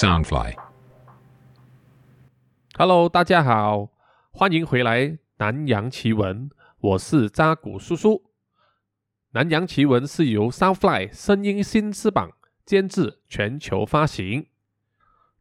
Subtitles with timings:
[0.00, 0.54] Soundfly。
[2.78, 3.90] Hello，大家好，
[4.30, 5.00] 欢迎回来
[5.36, 6.48] 《南洋奇闻》，
[6.80, 8.14] 我是扎古叔叔。
[9.32, 12.32] 《南洋奇闻》是由 Soundfly 声音新翅膀
[12.64, 14.46] 监制，全球发行。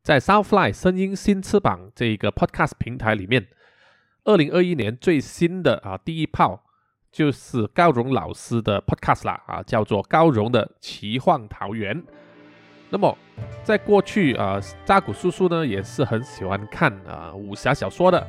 [0.04, 3.48] 在 Soundfly 声音新翅膀这个 Podcast 平台里面，
[4.26, 6.66] 二零二一年最新的啊第一炮
[7.10, 12.04] 就是高荣老师的 Podcast 啦啊，叫做高荣的奇幻桃源。
[12.90, 13.16] 那么，
[13.64, 18.28] 在过去啊，扎古叔叔呢也是很喜欢看啊武侠小说的。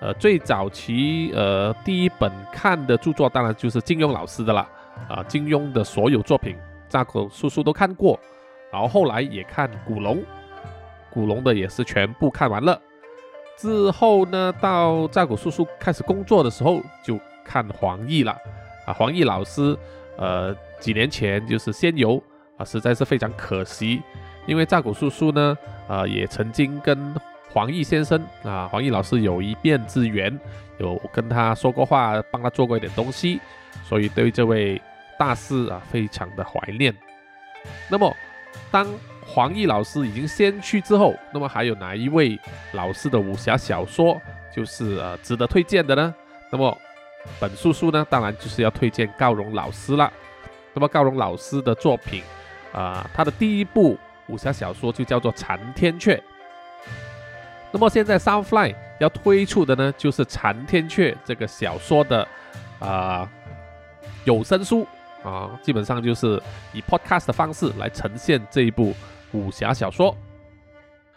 [0.00, 4.68] 呃，最早期呃第一本看的著作当然就是金庸老师的了。
[5.08, 6.56] 啊，金庸的所有作品，
[6.88, 8.18] 扎古叔叔都看过。
[8.72, 10.22] 然后后来也看古龙，
[11.10, 12.80] 古龙的也是全部看完了。
[13.56, 18.32] 之后呢，到扎古叔叔开始工作的时候，就看黄易了。
[18.86, 19.76] 啊，黄易老师，
[20.16, 22.22] 呃，几年前就是仙游。
[22.58, 24.02] 啊，实在是非常可惜，
[24.44, 25.56] 因为扎古叔叔呢，
[25.88, 27.14] 啊，也曾经跟
[27.50, 30.38] 黄易先生啊，黄易老师有一面之缘，
[30.78, 33.40] 有跟他说过话，帮他做过一点东西，
[33.84, 34.80] 所以对这位
[35.18, 36.94] 大师啊，非常的怀念。
[37.88, 38.14] 那么，
[38.70, 38.86] 当
[39.26, 42.38] 黄易老师已经先去之后，那么还有哪一位
[42.72, 44.20] 老师的武侠小说
[44.54, 46.14] 就是呃值得推荐的呢？
[46.50, 46.76] 那么，
[47.40, 50.12] 本叔叔呢，当然就是要推荐高荣老师了。
[50.74, 52.22] 那么，高荣老师的作品。
[52.72, 56.16] 啊，他的第一部武侠小说就叫做《残天阙》。
[57.70, 62.26] 那么现在 Soundfly 要推出的呢，就是《残天阙》这个小说的
[62.78, 63.30] 啊
[64.24, 64.86] 有声书
[65.22, 68.94] 啊，基本上就是以 podcast 的方式来呈现这一部
[69.32, 70.14] 武侠小说。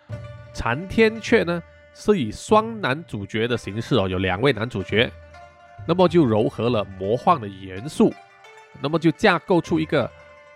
[0.53, 1.61] 《残天阙》呢
[1.93, 5.11] 是以双男主角的形式哦，有两位男主角，
[5.85, 8.13] 那么就糅合了魔幻的元素，
[8.81, 10.09] 那么就架构出一个。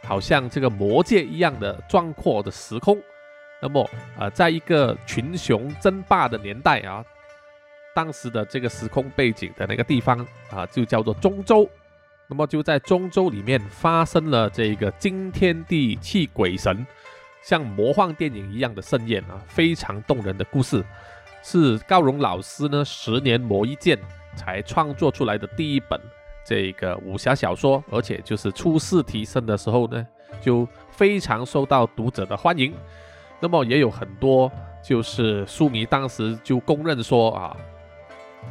[0.06, 3.02] 好像这个魔界一样的壮阔的时空，
[3.62, 7.04] 那么呃，在一个群雄争霸的年代啊，
[7.96, 10.20] 当时的这个时空背景的那个地方
[10.52, 11.70] 啊，就叫做中州。
[12.28, 16.86] 那么就在中州里面发生了这个惊天地泣鬼神，
[17.44, 20.84] 像魔幻电影一样的盛宴啊，非常动人的故事，
[21.44, 23.98] 是高荣老师呢十年磨一剑
[24.36, 26.00] 才创作出来的第一本。
[26.46, 30.06] 这个武侠小说，而且就是初试提升的时候呢，
[30.40, 32.72] 就非常受到读者的欢迎。
[33.40, 34.52] 那么也有很多
[34.84, 37.58] 就是书迷当时就公认说啊，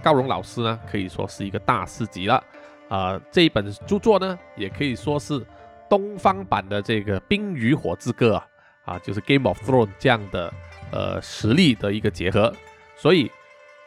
[0.03, 2.43] 高荣老师呢可以说是一个大师级了。
[2.89, 5.41] 啊，这一本著作呢也可以说是
[5.89, 8.49] 东方版的这个《冰与火之歌》啊，
[8.85, 10.53] 啊就是《Game of Thrones》这样的
[10.91, 12.53] 呃实力的一个结合。
[12.97, 13.31] 所以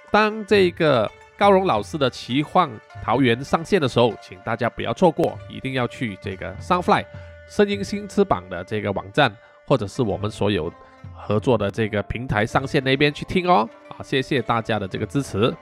[0.10, 1.12] 当这个。
[1.38, 2.68] 高荣老师的奇幻
[3.04, 7.06] 桃源上线的时候，请大家不要错过，一定要去这个 Soundfly
[7.48, 9.32] 声音新翅膀的这个网站，
[9.68, 10.74] 或者是我们所有
[11.16, 13.70] 合作的这个平台上线那边去听哦。
[13.90, 15.56] 啊，谢谢大家的这个支持。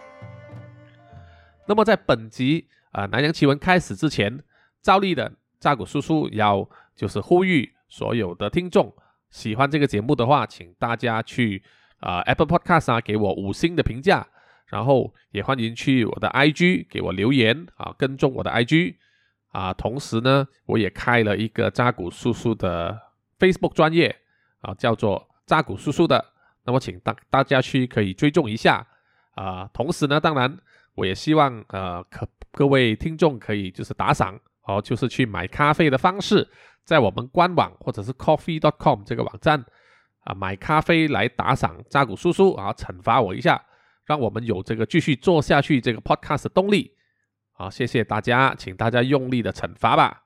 [1.67, 4.41] 那么在本集啊南洋奇闻开始之前，
[4.81, 6.65] 照例的扎古叔叔要
[6.95, 8.93] 就是呼吁所有的听众，
[9.29, 11.61] 喜欢这个节目的话，请大家去
[11.99, 14.25] 啊 Apple Podcast 啊给我五星的评价。
[14.67, 18.95] 然后也欢迎去我的 IG 给我留言啊，跟踪我的 IG
[19.49, 19.73] 啊。
[19.73, 22.99] 同时呢，我也开了一个扎古叔叔的
[23.39, 24.15] Facebook 专业
[24.61, 26.33] 啊，叫做扎古叔叔的。
[26.65, 28.85] 那么请大大家去可以追踪一下
[29.35, 29.69] 啊。
[29.71, 30.57] 同时呢，当然
[30.95, 36.49] 我也希望呃，可各位听众可以就是打赏哦，就是去买咖啡的方式，
[36.83, 39.63] 在我们官网或者是 Coffee.com 这个网站
[40.23, 43.63] 啊买咖啡来打赏扎古叔叔啊，惩罚我一下。
[44.05, 46.93] 让我们有这个继续做下去这个 podcast 的动力，
[47.51, 50.23] 好，谢谢大家，请大家用力的惩罚吧。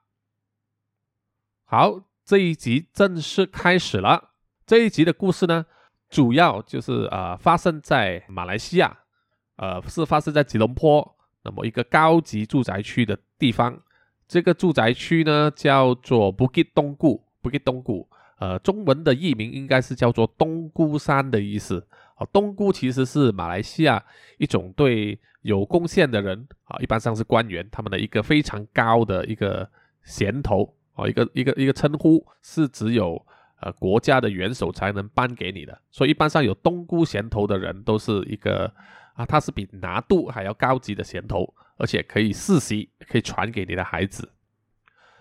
[1.64, 4.32] 好，这一集正式开始了。
[4.66, 5.66] 这一集的故事呢，
[6.10, 9.00] 主要就是呃发生在马来西亚，
[9.56, 13.82] 呃是发生在吉隆坡那么一个高级住宅区的地方。
[14.28, 18.08] 这个住宅区呢叫做 Bukit 东固，Bukit 东固，
[18.40, 21.88] 呃中文的译名应该是叫做东姑山的意思。
[22.20, 24.04] 啊，东姑其实是马来西亚
[24.38, 29.68] 一种对有贡献的人啊，一般上是官员，他们的一个非常高的一个
[30.04, 33.26] 衔头啊，一个一个一个称呼，是只有
[33.62, 35.82] 呃国家的元首才能颁给你的。
[35.90, 38.70] 所以一般上有东姑衔头的人，都是一个
[39.14, 44.30] 啊，他是比拿督还要高级的衔头，而且可以世袭，可以传给你的孩子。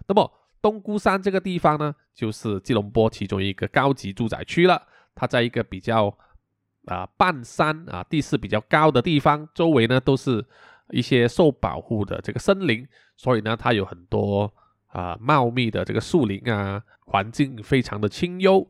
[0.08, 0.28] 那么
[0.60, 4.82] 东姑山这个地方呢，就是吉隆坡其中一个高级住宅区了，
[5.14, 6.18] 它在一个比较。
[6.88, 10.44] 啊，半山啊，地势比较高的地方，周围呢都是
[10.90, 12.86] 一些受保护的这个森林，
[13.16, 14.52] 所以呢，它有很多
[14.88, 18.66] 啊茂密的这个树林啊，环境非常的清幽。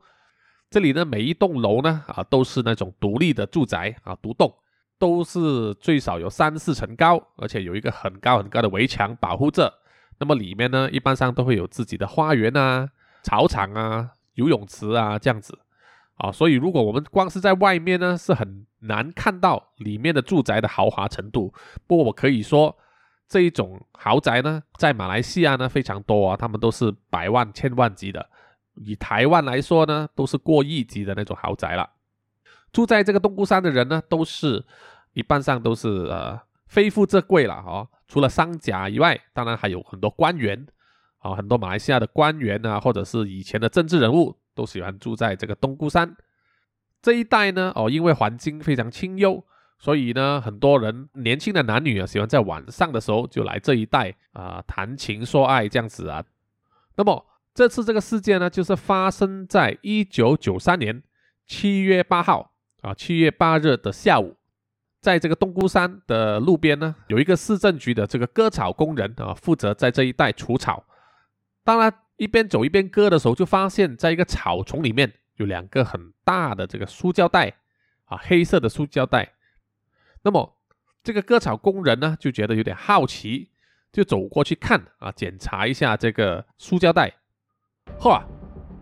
[0.71, 4.53] 这里呢，每一栋楼呢，啊，都是那种独立的住宅啊，独栋，
[4.99, 9.73] 都是最少有三四层高，而且有一个很高很高的围墙保护着。
[10.19, 12.89] 那么里面呢，一般上都会有自己的花园啊、
[13.23, 15.57] 草场啊、游泳池啊这样子
[16.19, 16.31] 啊。
[16.31, 21.53] 所以如果我们光是在外面呢，是很难看到里面的住宅的豪华程度。
[21.87, 22.77] 不过我可以说，
[23.29, 28.29] 这一种豪宅呢，在马来西亚呢非常多啊，他们都是百万、千万级的。
[28.85, 31.91] 以台湾来说呢，都是过亿级的那种豪宅了。
[32.73, 34.65] 住在这个东姑山的人呢，都是
[35.15, 37.89] 一半上都是呃非富则贵了哦。
[38.07, 40.67] 除了商家以外，当然还有很多官员
[41.19, 46.17] 啊，很多马来西亚的官员啊，或者是以前的政治人物，都喜欢住在这个东姑山
[47.01, 47.73] 这一带呢。
[47.77, 49.45] 哦，因为环境非常清幽，
[49.79, 56.25] 所以呢，很多人年轻的男女啊，喜欢在晚上的时候就来这一带啊谈情说爱这样子啊。
[56.97, 57.25] 那么。
[57.55, 61.03] 这次这个事件呢，就是发生在一九九三年
[61.45, 62.53] 七月八号
[62.83, 64.37] 啊，七月八日的下午，
[65.01, 70.85] 在这个东姑山的路边呢，有一个市政局的这个割草工人啊，负责在这一带除草。
[71.65, 77.55] 当然，一边走一边割的时候，就发现在一个草丛里面有两个很大的这个塑胶袋
[78.05, 79.33] 啊，黑色的塑胶袋。
[80.23, 80.59] 那么
[81.03, 83.51] 这个割草工人呢，就觉得有点好奇，
[83.93, 87.15] 就走过去看啊，检查一下这个塑胶袋。
[87.99, 88.27] 后啊，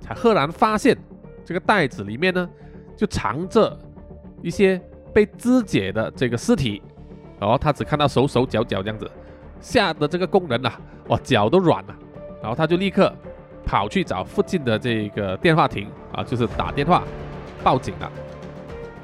[0.00, 0.96] 才赫然发现
[1.44, 2.48] 这个袋子里面呢，
[2.96, 3.78] 就藏着
[4.42, 4.80] 一些
[5.14, 6.82] 被肢解的这个尸体。
[7.38, 9.08] 然后他只看到手手脚脚这样子，
[9.60, 10.72] 吓得这个工人呐，
[11.08, 11.98] 哇，脚都软了。
[12.40, 13.12] 然后他就立刻
[13.64, 17.02] 跑去找附近的这个电话亭啊，就是打电话
[17.62, 18.10] 报警了。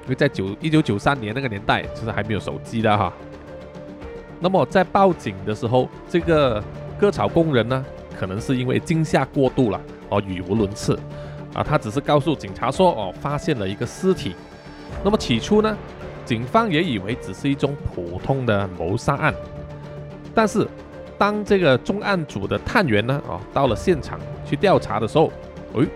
[0.04, 3.12] 因为在九一九九三年那个年代，其实还没有手机的哈。
[4.40, 6.62] 那么在报警的时候，这个
[6.98, 7.84] 割草工人呢，
[8.18, 9.80] 可能是因为惊吓过度了。
[10.08, 10.98] 哦，语无伦次
[11.54, 11.62] 啊！
[11.62, 14.34] 他只是告诉警察说，哦，发现了一个尸体。
[15.02, 15.74] 那么起初呢，
[16.24, 19.34] 警方也以为只是一宗普通的谋杀案。
[20.34, 20.66] 但是，
[21.22, 25.32] 当这个重案组的探员呢，哦，到了现场去调查的时候，
[25.76, 25.86] 哎，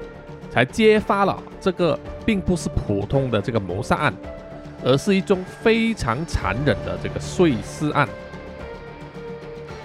[0.49, 4.15] 才揭发了这个并不是普通的这个谋杀案，
[4.85, 8.09] 而是一宗非常残忍的这个碎尸案。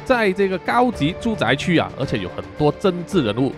[0.05, 3.51] 在这个高级住宅区啊，而且有很多政治人物。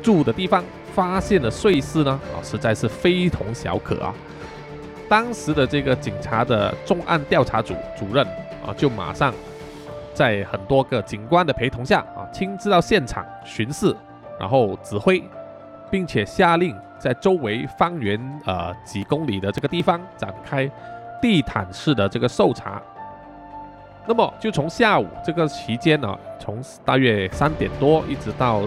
[0.00, 0.62] 住的地方
[0.94, 4.14] 发现的碎尸呢，啊，实在是非同小可啊！
[5.08, 8.24] 当时的这个警察的重案调查组主任
[8.64, 9.34] 啊，就马上
[10.16, 13.94] 在很多个警官的陪同下啊，亲自到现场巡视，
[14.40, 15.22] 然后指挥，
[15.90, 20.68] 并且下令在周围方圆呃几公里的这个地方展开
[21.20, 22.80] 地毯式的这个搜查。
[24.06, 28.62] 那么就从下午这个期间呢，从大约三点多一直到。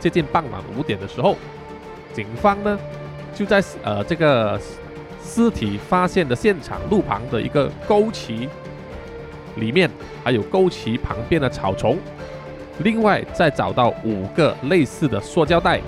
[0.00, 1.34] 接近傍晚五点的时候，
[2.12, 2.78] 警方呢
[3.32, 4.60] 就在呃这个
[5.22, 8.46] 尸体发现的现场路旁的一个沟渠
[9.56, 9.90] 里面，
[10.22, 11.98] 还有沟渠旁边的草丛，
[12.78, 15.80] 另外再找到五个类似的塑胶袋。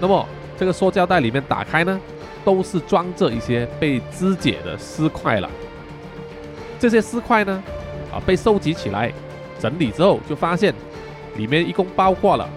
[0.00, 0.26] 那么
[0.56, 2.00] 这个塑胶袋里面打开呢，
[2.44, 5.50] 都是装着一些被肢解的尸块了。
[6.78, 7.62] 这些尸块呢
[8.12, 9.12] 啊被收集起来
[9.58, 10.74] 整理之后，就发现
[11.36, 12.48] 里面一共包括了。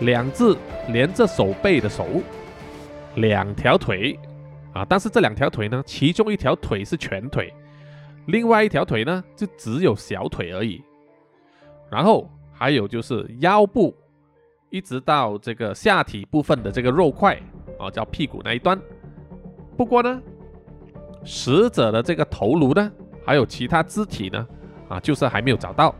[0.00, 0.56] 两只
[0.88, 2.06] 连着手背的手，
[3.16, 4.18] 两条腿
[4.72, 7.52] 啊，但是这两条腿呢，其中一条腿是全腿，
[8.30, 10.82] 另外一条腿呢就只有小腿而已。
[11.90, 13.94] 然后还有就是腰部
[14.70, 17.36] 一直到这个下体部分的这个肉块
[17.78, 18.80] 啊，叫屁股那一端。
[19.76, 20.22] 不过呢，
[21.24, 22.90] 死者的这个头颅呢，
[23.24, 24.46] 还有其他肢体呢，
[24.88, 25.94] 啊，就是还没有找到。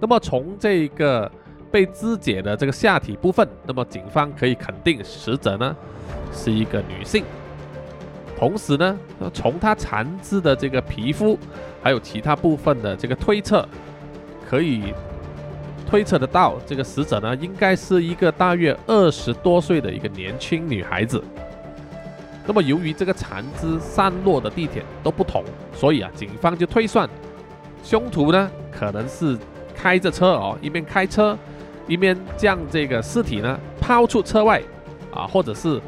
[0.00, 1.30] 那么从这个。
[1.68, 5.76] 被肢解的这个下体部分，那么警方可以肯定死者呢
[6.32, 7.22] 是一个女性。
[8.36, 8.98] 同时呢，
[9.32, 11.38] 从她残肢的这个皮肤，
[11.82, 13.66] 还有其他部分的这个推测，
[14.48, 14.92] 可以
[15.88, 21.22] 推测得到，这个死者呢应该是一个大约二十多岁的一个年轻女孩子。
[22.46, 25.42] 那么由于这个残肢散落的地点都不同，
[25.74, 27.08] 所以啊，警方就推算，
[27.82, 29.36] 凶徒呢可能是
[29.74, 31.36] 开着车哦，一边开车。
[31.88, 34.60] 一边将这个尸体呢抛出车外，
[35.14, 35.80] 啊，或者是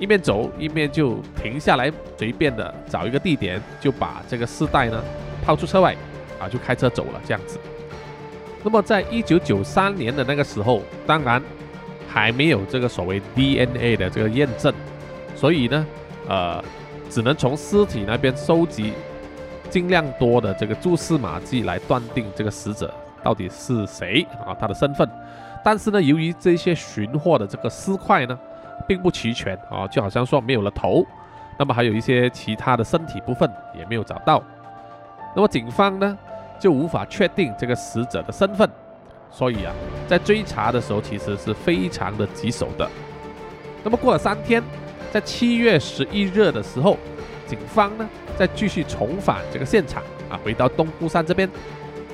[0.00, 5.00] 一面走一面就停下来，随便的找一个地点就把这个尸袋呢
[5.44, 5.94] 抛出车外，
[6.40, 7.58] 啊，就开车走了这样子。
[8.64, 11.40] 那么在一九九三年的那个时候，当然
[12.08, 14.72] 还没有这个所谓 DNA 的这个验证，
[15.36, 15.86] 所以呢，
[16.26, 16.64] 呃，
[17.10, 18.94] 只能从尸体那边收集
[19.68, 22.92] 尽量多的这个蛛丝马迹来断定这个死者
[23.22, 25.06] 到底是谁啊，他的身份。
[25.62, 28.38] 但是呢，由于这些寻获的这个尸块呢，
[28.90, 31.06] 并不齐全啊，就好像说没有了头，
[31.56, 34.42] 那么还有一些其他的身体部分也没有找到。
[35.32, 36.18] 那么警方呢
[36.58, 38.68] 就无法确定这个死者的身份，
[39.30, 39.72] 所以啊，
[40.08, 42.90] 在追查的时候其实是非常的棘手的。
[43.84, 44.60] 那么过了三天，
[45.12, 46.96] 在七月十一日的时候，
[47.46, 51.48] 警方呢再继续重返这个现场啊，回到东部山这边，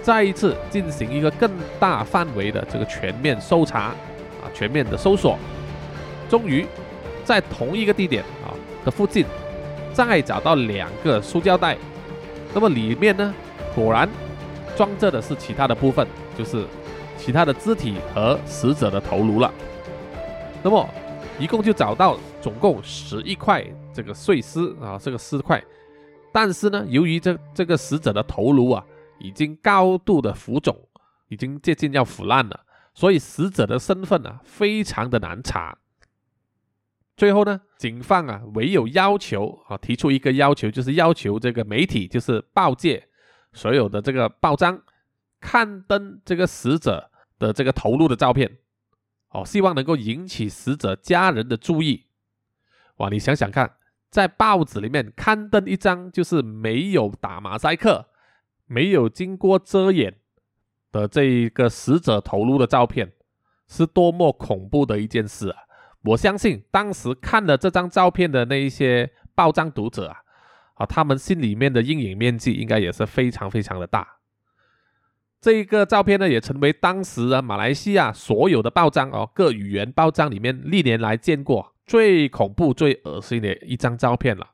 [0.03, 5.39] 再一次进行一个更大范围的这个全面搜查啊，全面的搜索，
[6.29, 6.67] 终于
[7.25, 8.55] 在同一个地点啊
[8.85, 9.25] 的附近
[9.93, 11.77] 再找到两个塑胶袋，
[12.55, 13.35] 那么里面呢
[13.75, 14.09] 果然
[14.77, 16.07] 装着的是其他的部分，
[16.37, 16.67] 就是
[17.17, 19.53] 其他的肢体和死者的头颅了，
[20.63, 20.89] 那么。
[21.39, 25.63] 一共就找到总共十一块这个碎尸啊，这个尸块，
[26.33, 28.83] 但是呢，由于这这个死者的头颅啊
[29.19, 30.75] 已经高度的浮肿，
[31.29, 32.59] 已经接近要腐烂了，
[32.95, 35.77] 所以死者的身份啊非常的难查。
[37.17, 43.09] 最后呢，警方啊唯有要求啊提出一个要求，就是要求这个媒体，就是报界
[43.53, 44.83] 所有的这个报章
[45.41, 48.59] 刊登这个死者的这个头颅的照片。
[49.31, 52.05] 哦，希望能够引起死者家人的注意。
[52.99, 53.77] 哇，你想想看，
[54.11, 58.09] 在报纸里面刊登一张就是没有打马赛克、
[58.67, 60.19] 没有经过遮掩
[60.93, 63.13] 的这一个死者头颅的照片，
[63.67, 65.59] 是多么恐怖的一件事啊！
[66.07, 70.17] 我相信当时看了这张照片的那一些报章读者啊，
[70.75, 74.19] 啊，他们心里面的阴影面积应该也是非常非常的大。
[75.41, 84.51] 这一个照片呢，也成为当时啊马来西亚所有的报章哦各语言报章里面历年来见过最恐怖、最恶心的一张照片了。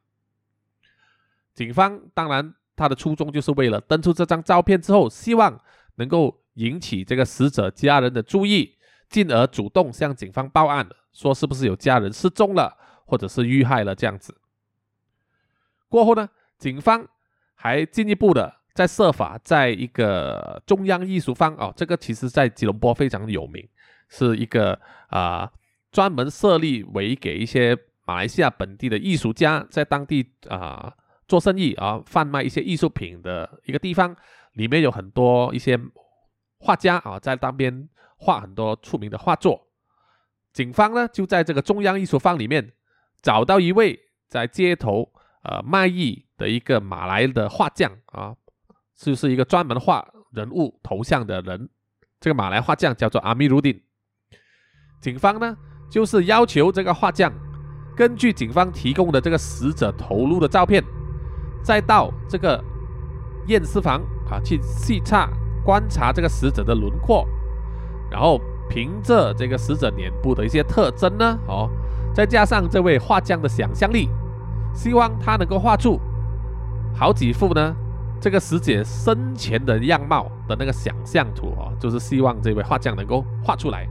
[1.55, 5.61] 警方当然他的初衷就是为了登出这张照片之后，希望
[5.97, 8.77] 能够引起这个死者家人的注意，
[9.13, 14.35] 进而主动向警方报案，说是不是有家人失踪了，或者是遇害了这样子。
[15.89, 16.29] 过后呢，
[16.59, 17.07] 警方
[17.55, 18.61] 还进一步的。
[18.75, 23.69] 在设法在一个中央艺术坊哦，这个其实在吉隆坡非常有名，
[24.09, 25.53] 是一个啊
[25.91, 27.77] 专门设立为给一些
[28.07, 30.91] 马来西亚本地的艺术家在当地啊
[31.29, 34.17] 做生意啊贩卖一些艺术品的一个地方，
[34.55, 35.79] 里面有很多一些
[36.57, 37.87] 画家啊在当边
[38.23, 39.69] 画很多出名的画作。
[40.53, 42.73] 警方呢就在这个中央艺术坊里面
[43.21, 43.99] 找到一位
[44.29, 45.13] 在街头
[45.43, 48.37] 呃卖艺的一个马来的画匠啊。
[48.95, 51.69] 就是一个专门画人物头像的人，
[52.21, 53.83] 这个马来画匠叫做阿米鲁丁。
[55.01, 55.57] 警方呢，
[55.91, 57.33] 就是要求这个画匠
[57.97, 60.85] 根据警方提供的这个死者头颅的照片，
[61.65, 62.63] 再到这个
[63.49, 64.01] 验尸房
[64.31, 65.29] 啊去细查
[65.65, 67.27] 观察这个死者的轮廓，
[68.13, 68.39] 然后
[68.69, 71.69] 凭着这个死者脸部的一些特征呢，哦，
[72.15, 74.09] 再加上这位画匠的想象力，
[74.75, 75.99] 希望他能够画出
[76.95, 77.75] 好几幅呢。
[78.21, 83.89] 这个死者生前的样貌的那个想象图哦，就是希望这位画匠能够画出来，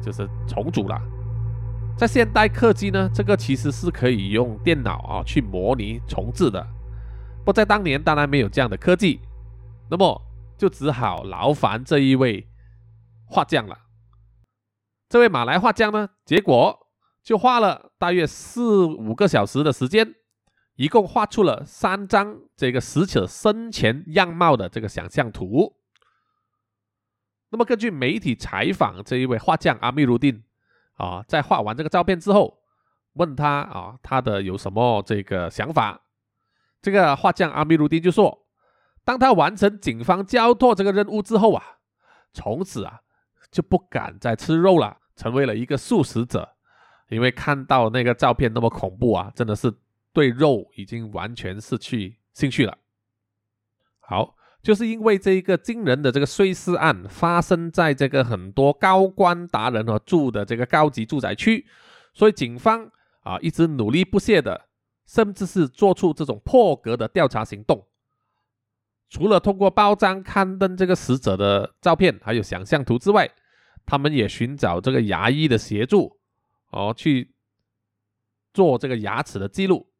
[0.00, 1.00] 就是重组了。
[1.96, 6.66] 在现代科技呢，这个其实是可以用电脑啊去模拟重置的。
[7.44, 9.20] 不在当年当然没有这样的科技，
[9.88, 10.20] 那么
[10.58, 12.44] 就只好劳烦这一位
[13.32, 13.76] 画匠了。
[15.08, 16.78] 这位马来画匠呢，结果
[17.22, 20.14] 就花了大约四五个小时的时间。
[20.76, 25.76] 一共画出了三张这个死者生前样貌的这个想象图。
[27.50, 30.42] 那么根据媒体采访这一位画匠阿米鲁丁
[30.94, 32.62] 啊，在画完这个照片之后，
[33.12, 36.00] 问他啊，他的有什么这个想法？
[36.80, 38.46] 这个画匠阿米鲁丁就说，
[39.04, 41.62] 当他完成警方交托这个任务之后啊，
[42.32, 43.02] 从此啊
[43.52, 46.56] 就不敢再吃肉了，成为了一个素食者，
[47.08, 49.72] 因为看到那个照片那么恐怖啊，真的是。
[50.14, 52.76] 对肉已经完全失去兴趣了。
[53.98, 61.66] 好，就是因为这一个惊人的这个碎尸案发生在这个很多高官达人和住的这个高级住宅区，
[62.12, 62.90] 所以警方
[63.22, 64.66] 啊一直努力不懈的，
[65.06, 67.86] 甚至是做出这种破格的调查行动。
[69.08, 73.30] 除了通过报章刊登这个死者的照片还有想象图之外，
[73.86, 76.18] 他们也寻找这个牙医的协助，
[76.70, 77.34] 哦去
[78.54, 79.92] 做这个牙齿的记录。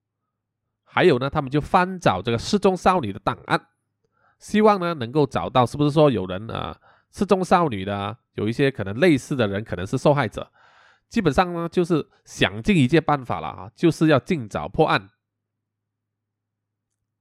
[0.85, 3.69] 还有呢，他们就翻找这个失踪少女的档案，
[4.39, 6.79] 希望呢能够找到是不是说有人啊
[7.11, 10.53] 失踪少女的有一些可能类似的人可能是受害者。
[11.09, 15.11] 基本上呢就是想尽一切办法了啊，就是要尽早破案。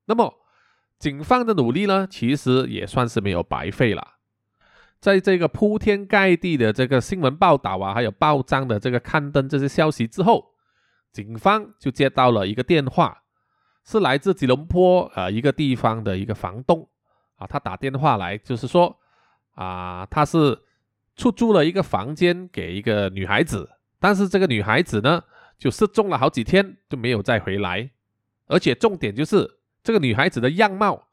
[0.06, 0.34] 那么
[1.00, 4.16] 警方的努力呢，其实也算是没有白费了。
[5.02, 10.54] 在这个铺天盖地的这个新闻报道啊，还有报章的这个刊登这些消息之后，
[11.12, 13.24] 警方就接到了一个电话，
[13.84, 16.88] 是来自吉隆坡呃一个地方的一个房东
[17.38, 18.96] 啊，他打电话来就是说
[19.56, 20.56] 啊，他是
[21.16, 23.68] 出租了一个房间给一个女孩子，
[24.00, 25.24] 但是这个女孩子呢
[25.58, 27.90] 就失踪了好几天就没有再回来，
[28.46, 29.50] 而且重点就是
[29.82, 31.08] 这个女孩子的样貌。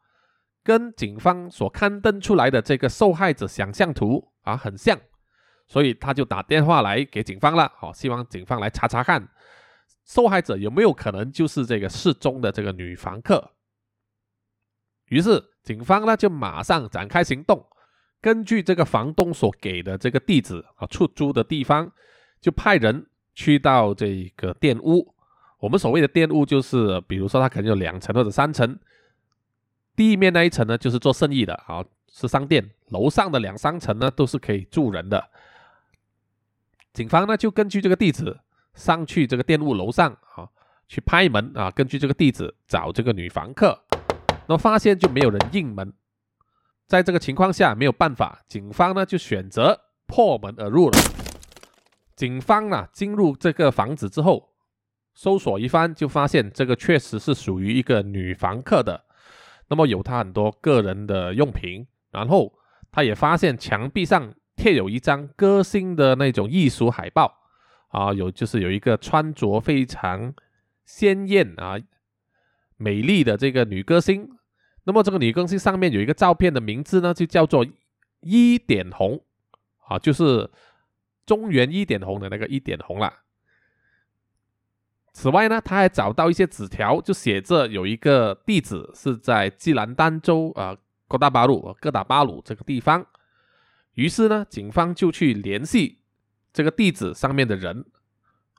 [0.69, 5.01] 跟警方所刊登出来的这个受害者想象图啊很像，
[5.67, 9.27] 所以他就打电话来给警方了，好，希望警方来查查看
[10.05, 13.53] 受害者有没有可能就是这个失踪的这个女房客。
[15.07, 17.65] 于是警方呢就马上展开行动，
[18.21, 21.91] 根据这个房东所给的这个地址啊出租的地方，
[22.43, 25.15] 就派人去到这个店屋。
[25.61, 28.79] 我们所谓的店屋就是，比如说它可能有两层或者三层。
[29.99, 32.71] 地面那一层呢，就是做生意的，啊，是商店。
[32.91, 35.29] 楼上的两三层呢，都是可以住人的。
[36.93, 38.39] 警方呢，就根据这个地址
[38.75, 40.49] 上去这个店务楼上，啊，
[40.87, 43.77] 去拍门啊，根据这个地址找这个女房客，
[44.47, 45.93] 那发现就没有人应门。
[46.87, 50.99] 在这个情况下，没有办法，警方呢就选择破门而入了。
[52.15, 54.51] 警方呢进入这个房子之后，
[55.13, 59.07] 搜索一番，就发现这个确实是属于一个女房客的。
[59.69, 62.53] 那么有他很多个人的用品，然后
[62.91, 67.35] 他也发现墙壁上贴有一张歌星的那种艺术海报，
[67.89, 70.35] 啊，有就是有一个穿着非常
[70.85, 71.77] 鲜艳啊、
[72.77, 74.31] 美丽的这个女歌星。
[74.85, 77.67] 那么这个女歌星上面有一个照片的名字呢，就叫做
[78.21, 79.23] 一点红，
[79.87, 80.51] 啊，就是
[81.27, 83.13] 中原一点红的那个一点红了。
[85.19, 90.77] 此外呢，他还找到一些纸条，就写着有一个地址是在吉兰丹州啊，
[91.09, 93.05] 哥大巴鲁、哥打巴鲁这个地方。
[93.95, 95.99] 于是呢，警方就去联系
[96.53, 97.85] 这个地址上面的人，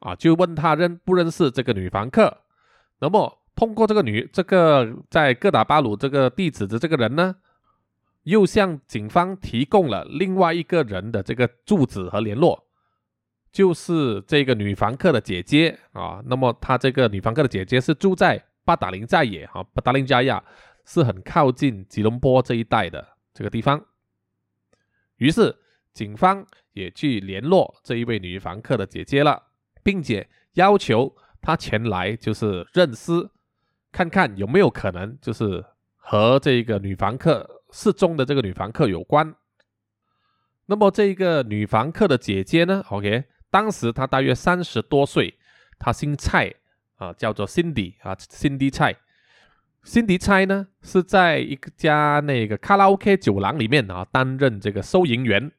[0.01, 2.39] 啊，就问他认不认识这个女房客。
[2.99, 7.37] 那么通过这个女这个在哥打巴鲁这个地址的这个人呢，
[8.23, 12.65] 又向警方提供了另外一个人的这个住址和联络。
[13.51, 20.43] 就是这个女房客的姐姐啊，那么她这个女房客的姐姐是住在巴达林寨也哈，巴达林加亚
[20.85, 23.83] 是很靠近吉隆坡这一带的这个地方。
[25.17, 25.55] 于是
[25.93, 29.41] 警方也去联络这一位女房客的姐姐了，
[29.83, 33.29] 并且要求她前来就是认尸，
[33.91, 39.35] 看看有没有可能就是和这个女房客失踪的这个女房客有关。
[40.67, 43.25] 那么这个女房客的姐姐呢？OK。
[43.51, 45.33] 当时他大约三十多岁，
[45.79, 46.53] 他姓蔡
[46.97, 48.95] 啊，叫做 Cindy 啊，Cindy 蔡。
[49.83, 55.51] Cindy 蔡呢是在一家那个卡拉 OK 酒廊里面啊担任这个收银员。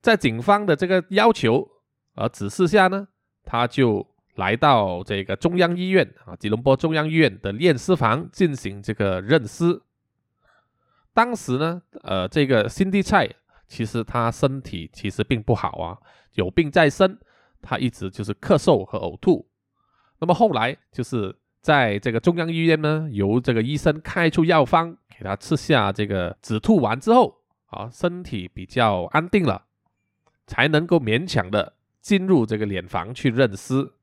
[0.00, 1.68] 在警方的这个要求
[2.14, 3.08] 和指示下呢，
[3.44, 4.06] 他就
[4.36, 9.82] 来到这个中央医院啊，吉隆坡中央医院的验尸房进行这个认尸。
[11.12, 13.28] 当时呢，呃，这个 Cindy 蔡。
[13.72, 15.96] 其实他身体其实并不好啊，
[16.34, 17.18] 有病在身，
[17.62, 19.48] 他一直就是咳嗽和呕吐。
[20.18, 27.34] 那么后来就是在这个中央医院呢，由这个医生开出药方给他吃下这个止吐丸之后，
[27.68, 29.64] 啊，身体比较安定了，
[30.46, 33.94] 才能够勉强的进入这个殓房去认尸。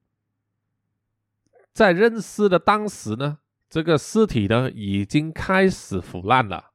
[1.71, 3.37] 在认尸的当时呢，
[3.69, 6.71] 这个尸体呢已经开始腐烂了，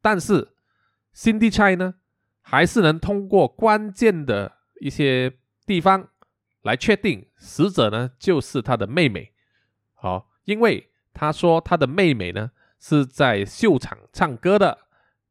[0.00, 0.54] 但是
[1.12, 1.96] 辛迪蔡呢。
[2.48, 5.32] 还是能通过关键的一些
[5.66, 6.08] 地方
[6.62, 9.32] 来确定死者呢，就是他的妹妹。
[9.94, 14.78] 好，因为他说他的妹妹呢是在秀场唱歌的，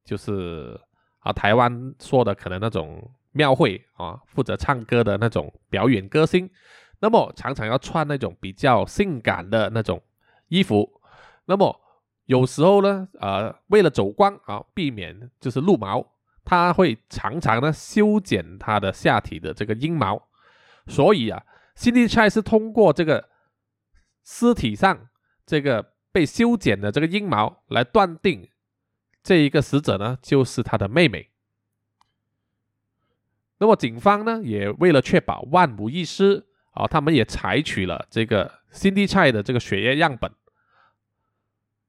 [0.04, 0.78] 就是
[1.20, 6.50] 啊台湾说的可能那种庙会啊负责唱歌的那种表演歌星，
[7.00, 10.04] 那么常常要穿那种比较性感的那种
[10.50, 11.00] 衣服，
[11.46, 11.80] 那么
[12.26, 16.06] 有时候呢，呃，为了走光啊，避免就是露毛。
[16.46, 20.30] 他会常常呢修剪他的下体的这个阴毛，
[20.88, 21.44] 所以啊，
[21.76, 23.28] 辛迪蔡是通过这个
[24.24, 25.10] 尸体上
[25.46, 28.48] 这个被修剪的这个阴毛来断定
[29.24, 31.32] 这一个死者呢就是他的妹妹。
[33.58, 40.32] 那么警方呢也为了确保万无一失啊，他们也采取了这个辛迪蔡的这个血液样本，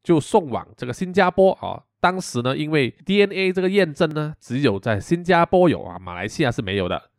[0.02, 1.85] 就送往这个新加坡啊。
[2.06, 7.10] 当时呢，因为 DNA 这个验证呢，只有在新加坡有啊，马来西亚是没有的。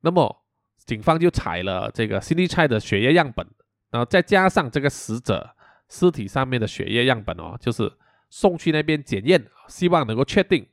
[0.00, 0.44] 那么
[0.84, 3.46] 警方就采了这个 Cindy 蔡的血液样本，
[3.92, 5.54] 然后再加上这个死者
[5.88, 7.92] 尸体上面的血液样本哦，就是
[8.28, 10.66] 送去那边检验，希望能够确定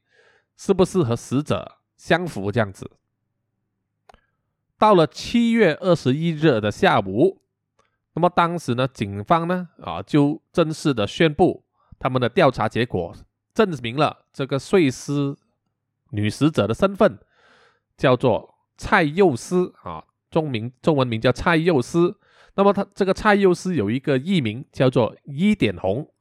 [0.58, 2.89] 是不是和死者相符这样子。
[4.80, 7.44] 到了七月二十一日的下午，
[8.15, 11.63] 那么当时呢，警方呢啊就正式的宣布
[12.00, 13.14] 他们的调查结果，
[13.54, 15.36] 证明了这个碎尸
[16.12, 17.20] 女死者的身份
[17.98, 22.18] 叫做蔡幼思啊，中名中文名叫蔡幼思。
[22.56, 26.12] 那么他这个蔡幼思有一个艺名叫做伊点红，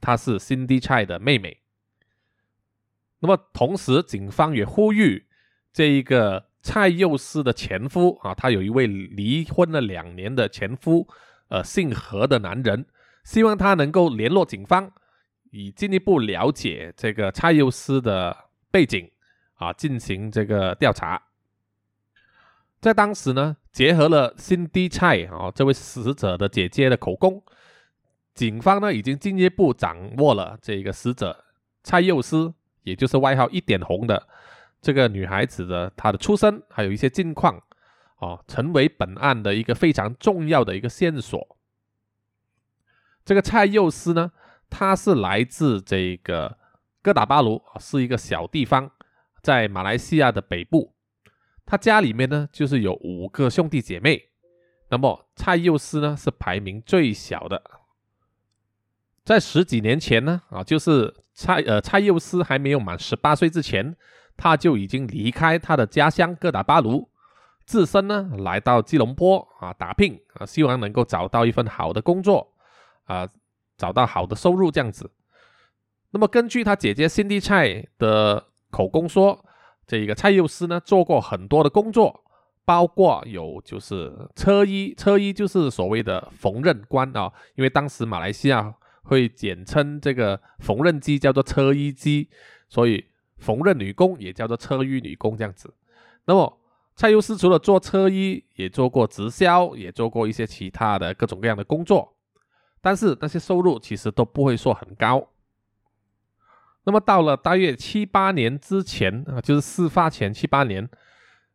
[0.00, 1.58] 她是 Cindy 蔡的妹妹。
[3.20, 5.26] 那么同时，警方也呼吁
[5.72, 11.06] 这一个蔡幼思的前夫啊，他有一位离婚了两年的前夫，
[11.48, 12.86] 呃，姓何的男人，
[13.24, 14.92] 希望他能够联络警方，
[15.50, 18.36] 以进一步了解这个蔡幼思的
[18.70, 19.10] 背景
[19.54, 21.22] 啊，进行这个调查。
[22.80, 27.42] 在当时呢，结合了辛迪蔡啊这位死者的姐姐的口供，
[28.34, 31.44] 警方呢已经进一步掌握了这个死者
[31.82, 32.54] 蔡幼思。
[32.82, 34.26] 也就是外号一点红的
[34.80, 37.62] 这个女孩子的她的出身，还有一些近况，
[38.16, 41.58] 哦，成为本案的一个非常重要的一个线索。
[43.22, 44.32] 这个蔡幼思呢，
[44.70, 46.56] 他是来自这个
[47.02, 48.90] 哥打巴鲁啊，是一个小地方，
[49.42, 50.94] 在马来西亚的北部。
[51.66, 54.30] 他家里面呢，就是有五个兄弟姐妹，
[54.88, 57.62] 那么蔡幼思呢是排名最小的。
[59.24, 63.96] 在十几年前呢，啊，就是蔡呃蔡幼思还没有满十八岁之前，
[64.36, 67.08] 他就已经离开他的家乡哥打巴鲁，
[67.64, 72.52] 自身呢来到吉隆坡啊打拼啊，希望能够找到一份好的工作
[73.04, 73.28] 啊，
[73.80, 75.10] 找到好的收入这样子。
[76.10, 79.44] 那么根据他姐姐辛迪蔡的口供说，
[79.86, 82.22] 这一个蔡幼思呢做过很多的工作，
[82.64, 88.74] 包括有就是车衣，车衣就是所谓的缝纫官啊，因为当时马来西亚。
[89.02, 92.28] 会简称这个缝纫机叫做车衣机，
[92.68, 93.06] 所以
[93.38, 95.74] 缝纫女工也叫做车衣女工这样子。
[96.26, 96.60] 那么
[96.94, 102.14] 蔡优思除了做车衣，也做过直销，也做过一些其他的各种各样的工作，
[102.80, 105.28] 但是那些收入其实都不会说很高。
[106.84, 110.88] 那么到了大约七八年之前啊，就是事发前七八年，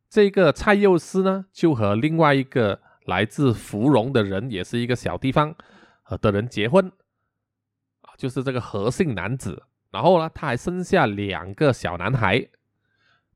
[0.09, 5.55] 这个蔡幼思呢就和另外一个来自芙蓉的人，也是一个小地方
[6.09, 6.91] 呃的人结婚。
[8.17, 12.47] 就是这个何姓男子，然后呢，他还生下两个小男孩。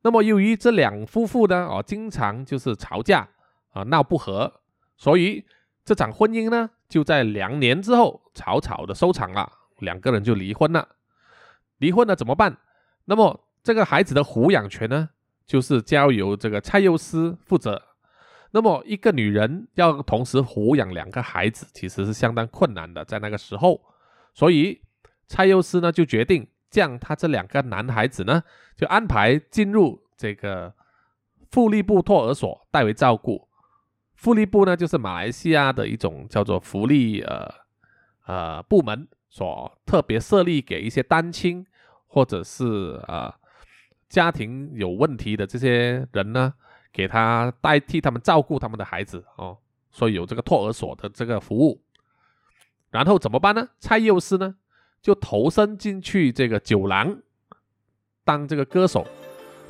[0.03, 3.27] 那么由于这两夫妇呢，哦，经常就是吵架
[3.71, 4.61] 啊，闹不和，
[4.95, 5.43] 所以
[5.83, 10.89] 这场婚姻呢，就在两年之后草草的收场了，两个人就离婚了。
[11.77, 12.57] 离婚了怎么办？
[13.05, 15.09] 那么这个孩子的抚养权呢，
[15.45, 17.81] 就是交由这个蔡幼思负责。
[18.51, 23.79] 那么一个女人要同时抚养两个孩子，其实是相当困难的，在那个时候。
[24.33, 24.81] 所以
[25.27, 28.41] 蔡幼思呢就决定将他这两个男孩子呢
[28.75, 30.73] 就安排进入这个
[31.51, 33.48] 富利部托儿所代为照顾。
[34.19, 37.49] 福利部呢就是马来西亚的一种叫做福利呃
[38.25, 41.65] 呃部门所特别设立给一些单亲
[42.05, 43.33] 或者是呃
[44.09, 46.53] 家庭有问题的这些人呢，
[46.91, 49.57] 给他代替他们照顾他们的孩子哦，
[49.89, 51.81] 所以有这个托儿所的这个服务。
[52.89, 53.69] 然后怎么办呢？
[53.79, 54.55] 蔡幼思呢，
[55.01, 57.21] 就投身进去这个酒廊
[58.25, 59.07] 当这个歌手。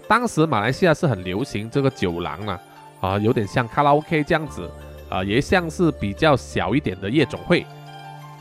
[0.08, 2.60] 当时马来西亚是很流行这个酒廊啊，
[3.02, 4.70] 啊，有点像卡拉 OK 这样子
[5.10, 7.66] 啊，也像是比较小一点的夜总会。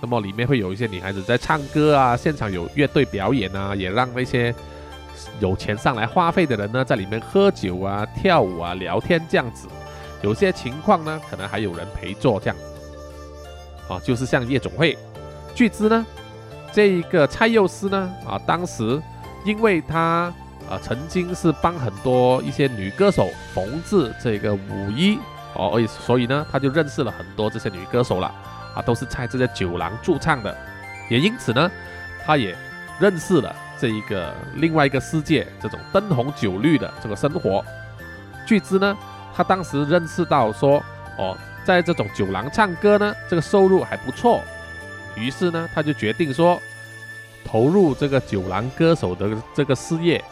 [0.00, 4.54] 那么里面会有一些女孩子在唱歌啊，现场有乐队表演啊，也让那些
[5.40, 9.66] 有钱上来花费的人呢，在里面喝酒啊、跳舞啊、聊天这样子。
[10.22, 12.56] 有些情况呢，可能还有人陪坐这样。
[13.88, 14.96] 啊，就是像夜总会。
[15.54, 16.06] 据知呢，
[16.72, 19.02] 这一个蔡佑思呢，啊，当时
[19.44, 20.32] 因为他
[20.68, 25.18] 啊曾经是帮很多一些女歌手缝制这个舞衣
[25.54, 28.26] 哦，所以呢，他就认识了很多这些女歌手了，
[28.74, 30.56] 啊，都是在这些酒廊驻唱的，
[31.08, 31.70] 也因此呢，
[32.24, 32.56] 他也
[33.00, 37.64] 认识了这一个另外一个世界，这种灯红酒绿的这个生活。
[38.46, 38.96] 据知呢，
[39.34, 40.82] 他当时认识到说，
[41.16, 41.36] 哦。
[41.64, 44.40] 在这种酒廊唱歌呢，这个收入还不错，
[45.14, 46.58] 于是呢，他就决定说
[47.44, 50.24] 投入这个酒廊歌手的这个事业。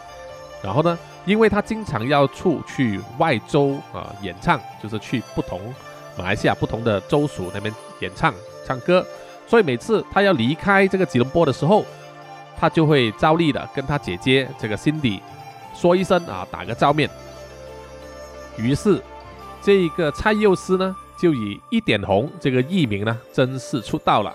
[0.67, 5.61] 然后呢，因为他经常要出去外州啊演唱，就是去不同
[6.19, 8.35] 马来西亚不同的州属那边演唱
[8.67, 9.07] 唱歌，
[9.47, 11.85] 所以每次他要离开这个吉隆坡的时候，
[12.59, 15.21] 他就会照例的跟他姐姐这个 Cindy
[15.73, 17.09] 说一声啊，打个照面。
[18.59, 19.01] 于是
[19.63, 20.97] 这一个蔡佑思呢。
[21.19, 24.31] 就以一点红这个艺名呢正式出道了。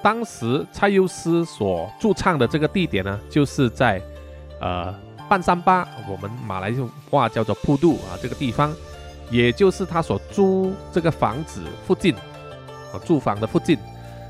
[0.00, 4.00] 当时蔡佑思所驻唱的这个地点呢，就是在
[4.60, 4.94] 呃
[5.28, 6.72] 半山巴，我们马来
[7.10, 8.74] 话叫做铺渡啊，这个地方，
[9.30, 13.78] 也就是他所租这个房子附近，啊，住房的附近，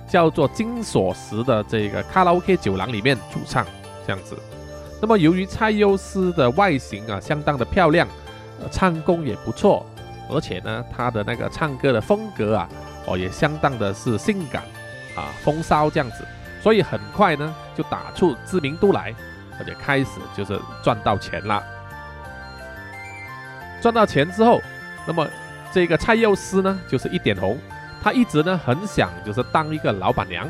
[0.09, 3.67] 叫做金锁石的这个卡拉 OK 酒廊里面主唱
[4.07, 4.37] 这样子。
[5.01, 8.09] 那么由于蔡佑思的外形啊相当的漂亮，
[8.71, 9.85] 唱功也不错，
[10.31, 12.69] 而且呢，他的那个唱歌的风格啊，
[13.07, 14.63] 哦也相当的是性感
[15.15, 16.27] 啊风骚这样子。
[16.63, 19.15] 所以很快呢，就打出知名度来，
[19.59, 21.63] 而且开始就是赚到钱了。
[23.81, 24.61] 赚到钱之后，
[25.07, 25.27] 那么
[25.73, 27.59] 这个蔡佑思呢，就是一点红，
[28.03, 30.49] 他一直呢很想就是当一个老板娘。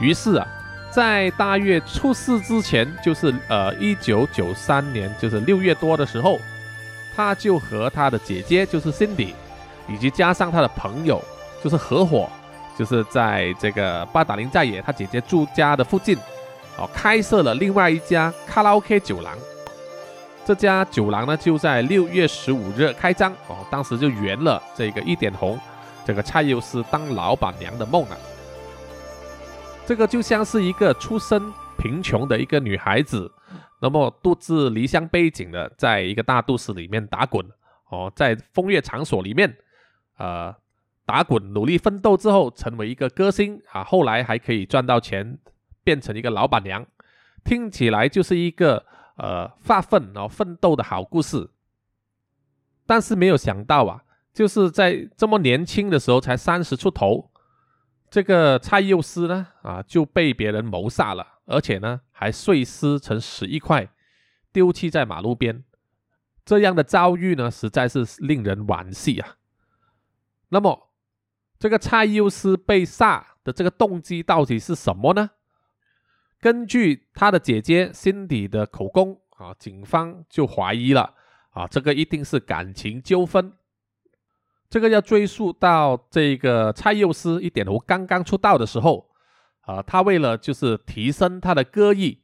[0.00, 0.46] 于是啊，
[0.90, 6.38] 在大月出世之前，就是呃一九九三年，就是六月多的时候，
[7.14, 9.34] 他就和他的姐姐就是 Cindy，
[9.88, 11.22] 以及加上他的朋友，
[11.62, 12.28] 就是合伙。
[12.74, 16.16] 就是在这个八达岭在野他姐姐住家的附近，
[16.78, 19.36] 哦，开设了另外一家卡拉 OK 酒廊。
[20.44, 25.58] 这家酒廊呢，就在六月十五日开张，哦，当时就圆了这个一点红，
[26.04, 28.16] 这个蔡佑思当老板娘的梦啊。
[29.86, 33.30] 这个就像是一个出身贫穷的一个女孩子，
[33.80, 37.44] 那么独自离乡背井的，在一个大都市里面打滚，
[37.90, 39.56] 哦，在风月场所里面，
[40.18, 40.54] 呃。
[41.04, 45.36] 打滚，努力奋斗之后，成为一个歌星啊，后来还可以赚到钱，
[45.84, 46.86] 变成一个老板娘，
[47.44, 48.84] 听起来就是一个
[49.16, 51.50] 呃发奋然后奋斗的好故事。
[52.86, 57.30] 但是没有想到啊，就是在这么年轻的时候，才三十出头，
[58.10, 63.88] 这个蔡佑思呢啊就被别人谋杀了，而且呢还碎尸成十一块，
[64.52, 65.64] 丢弃在马路边。
[66.44, 69.36] 这样的遭遇呢，实在是令人惋惜啊。
[70.48, 70.88] 那么。
[71.58, 75.30] 这个蔡佑思被杀的这个动机到底是什么呢？
[76.42, 81.14] 根据他的姐姐 Cindy 的口供啊，警方就怀疑了
[81.50, 83.52] 啊，这个一定是感情纠纷。
[84.68, 89.08] 这个要追溯到这个蔡佑思一点红刚刚出道的时候
[89.60, 92.22] 啊，他为了就是提升他的歌艺，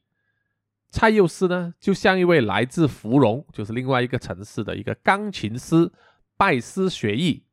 [0.91, 5.93] 蔡佑思呢就像一位来自芙蓉，就是另外一个城市的一个钢琴师
[6.37, 7.45] 拜师学艺。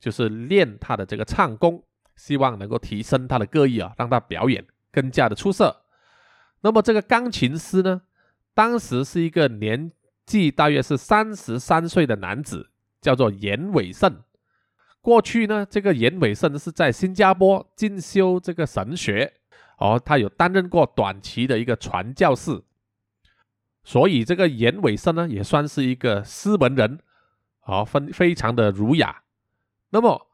[0.00, 1.82] 就是练他的这个唱功，
[2.14, 5.83] 希望能够提升他的歌艺啊，让他表演更加的出色。
[6.64, 8.00] 那么这个钢琴师呢，
[8.54, 9.92] 当时是一个年
[10.24, 12.70] 纪大约是三十三岁的男子，
[13.02, 14.22] 叫做严伟胜。
[15.02, 19.30] 过去呢，这个严伟胜是在新加坡进修这个神学，
[19.76, 22.62] 哦，他有担任过短期的一个传教士，
[23.82, 26.98] 所以这个严伟胜呢，也算是一个斯文人，
[27.66, 29.24] 哦，非非常的儒雅。
[29.90, 30.26] 那么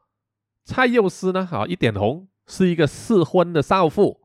[0.64, 1.49] 蔡佑思呢？
[1.51, 4.20] 啊，一点红是一个适婚的少妇，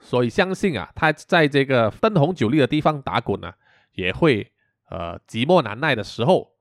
[0.00, 3.52] 所以相信啊，他在这个灯红酒绿的地方打滚呢，
[3.92, 4.52] 也会
[4.90, 6.52] 呃寂寞难耐的时候。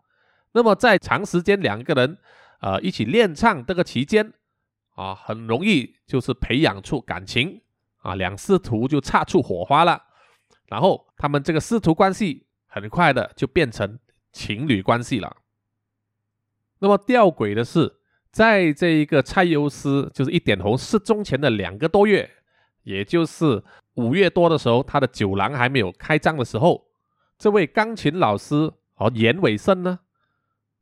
[0.53, 2.17] 那么在长时间两个人
[2.61, 4.33] 呃一起练唱这个期间
[4.95, 7.61] 啊，很容易就是培养出感情
[7.97, 10.01] 啊，两师徒就擦出火花了。
[10.65, 13.99] 然后他们这个师徒关系很快的就变成
[14.31, 15.37] 情侣关系了。
[16.79, 17.99] 那么吊诡的是，
[18.31, 22.29] 在这一个蔡优思就是一点红失踪前的两个多月，
[22.87, 23.61] 也就是
[23.95, 26.87] 五月多的时候，他的酒廊还没有开张的时候，
[27.37, 29.99] 这位钢琴老师哦严伟生呢，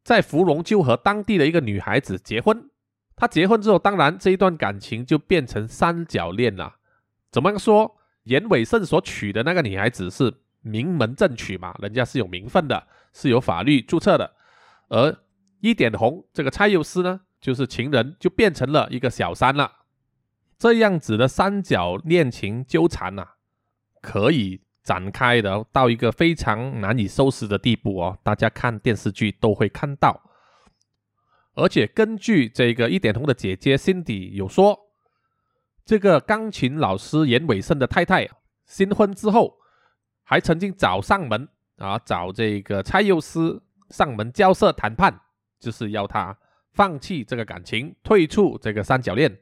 [0.03, 2.69] 在芙蓉就和当地的一个女孩子结婚。
[3.15, 6.75] 他结婚之后，当然这一段感情就变成三角恋了。
[7.31, 7.97] 怎么说？
[8.25, 14.35] 严伟胜所娶的那个女孩子是名门正娶嘛，人家是有名分的，是有法律注册的，
[14.89, 15.17] 而。
[15.61, 19.71] 一点红，这个蔡佑思呢，就是情人，就变成了一个小三了。
[20.57, 23.27] 这样子的三角恋情纠缠呐，
[24.01, 28.17] 可以展开的到一个非常难以收拾的地步哦。
[28.23, 30.21] 大家看电视剧都会看到。
[31.55, 34.77] 而且根据这个一点通的姐姐 Cindy 有说，
[35.85, 38.27] 这个钢琴老师严伟胜的太太
[38.65, 39.57] 新婚之后，
[40.23, 45.21] 还曾经找上门啊，找这个蔡佑思上门交涉谈判。
[45.57, 46.37] 就是要他
[46.73, 49.39] 放弃这个感情，退出这个三角恋。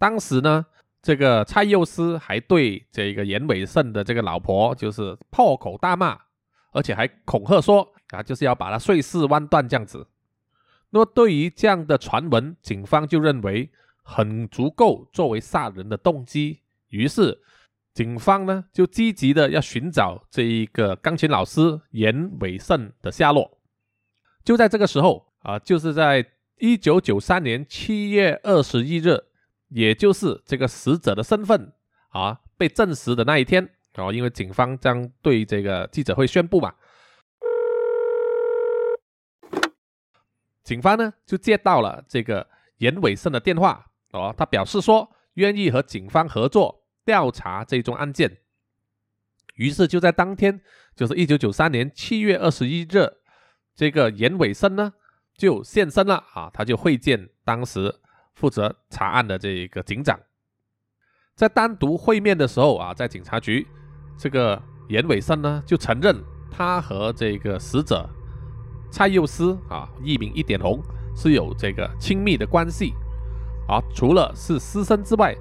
[0.00, 0.66] 当时呢，
[1.00, 6.18] 这个蔡佑思还对这个严伟胜的这个老婆就是破口大骂，
[6.72, 10.08] 而且还恐吓说啊，就是要把他碎尸万段这样子。
[10.88, 13.70] 那么对于这样的传闻，警方就认为
[14.02, 16.60] 很足够作为杀人的动机。
[16.88, 17.38] 于是
[17.94, 23.58] 警方呢就积极的要寻找这一个钢琴老师严伟胜的下落。
[24.42, 25.26] 就在这个时候。
[25.42, 26.22] 啊，就是在
[26.58, 29.24] 一九九三年七月二十一日，
[29.70, 31.72] 也就是这个死者的身份
[32.10, 36.74] 啊被证实的那一天，哦，因为警方将对这个记者会宣布嘛。
[40.62, 42.46] 警方呢就接到了这个
[42.78, 48.38] 严伟胜的电话，哦，他表示说愿意和警方合作调查这宗案件。
[49.54, 50.60] 于是就在当天，
[50.94, 53.12] 就是一九九三年七月二十一日，
[53.74, 54.94] 这个严伟胜呢
[55.36, 58.00] 就现身了啊，他就会见当时
[58.40, 60.18] 负责查案的这一个警长。
[61.36, 63.66] 在单独会面的时候啊，在警察局，
[64.16, 66.16] 这个严伟胜呢就承认
[66.50, 68.08] 他和这个死者。
[68.90, 70.82] 蔡佑思啊，艺名一点红，
[71.14, 72.94] 是有这个亲密的关系
[73.68, 73.78] 啊。
[73.94, 75.36] 除了是私生之外，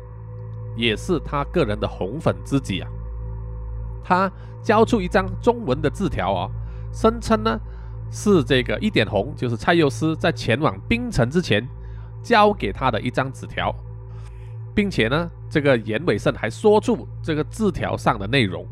[0.75, 2.89] 也是他个人的红粉知己啊。
[4.03, 4.31] 他
[4.61, 6.49] 交出一张中文的字条啊，
[6.93, 7.59] 声称呢
[8.11, 11.67] 是这个一点红，就是蔡佑思在前往槟城之前
[12.23, 13.73] 交给他的一张纸条，
[14.75, 18.65] 并且呢，这个严伟胜还说出这个字条上的内容。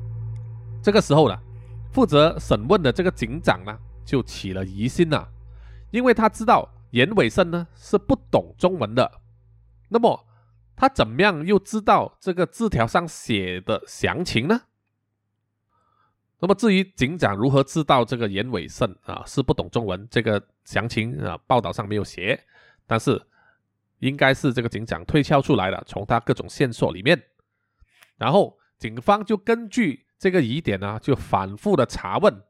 [0.82, 1.38] 这个时候呢，
[1.92, 3.78] 负责审问的这个警长呢。
[4.08, 5.28] 就起了疑心了，
[5.92, 9.20] 因为他知道严伟胜呢是不懂中文的，
[9.90, 10.26] 那么
[10.78, 14.62] 他怎么样又知道这个字条上写的详情呢？
[16.40, 22.42] 那么至于警长如何知道这个严伟胜啊是不懂中文，这个详情啊报道上没有写，
[22.86, 23.22] 但是
[24.00, 27.22] 应该是这个警长推敲出来的，从他各种线索里面，
[28.18, 32.44] 然后警方就根据这个疑点呢，就反复的查问。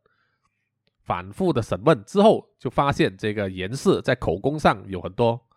[1.03, 5.47] 反复的审问之后，就发现这个严氏在口供上有很多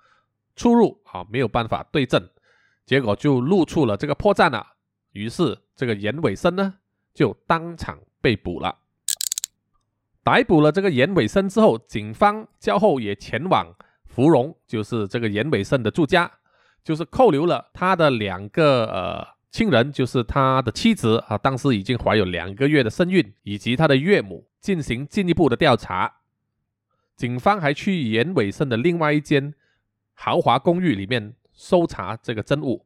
[0.54, 2.22] 出入啊，没有办法对证，
[2.86, 4.64] 结果就露出了这个破绽了。
[5.10, 6.74] 于是这个严伟生呢，
[7.12, 8.78] 就当场被捕了。
[10.22, 13.74] 逮捕了这个严伟生之后，警方较后也前往
[14.20, 16.30] 芙蓉，就是这个严伟胜的住家，
[16.84, 24.46] 就是扣留了他的两个呃亲人，就是他的妻子啊，当时已经怀有两个月的身孕，以及他的岳母。
[24.60, 26.16] 进行进一步的调查，
[27.16, 29.54] 警方还去严伟胜的另外一间
[30.12, 32.84] 豪华公寓里面搜查这个真物，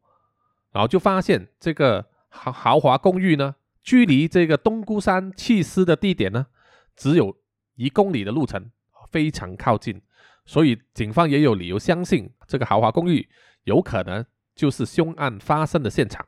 [0.70, 6.46] 然后就发现这个豪豪华公寓呢，距离这个东姑山弃尸的地点呢，
[6.94, 7.36] 只有
[7.74, 8.70] 一公里的路程，
[9.10, 10.00] 非常靠近，
[10.44, 13.28] 所以警方也有理由相信这个豪华公寓
[13.64, 16.26] 有可能就是凶案发生的现场。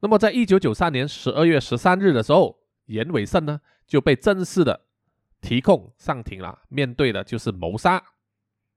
[0.00, 3.60] 那么，在一九九三年十二月十三日的时候，严伟胜呢？
[3.86, 4.86] 就被正式的
[5.40, 8.02] 提控上庭了，面对的就是谋杀。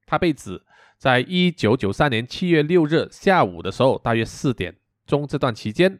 [0.05, 0.61] 他被指
[0.97, 4.75] 在一九九三年七月六日下午的时候，大约四点
[5.05, 5.99] 钟这段期间，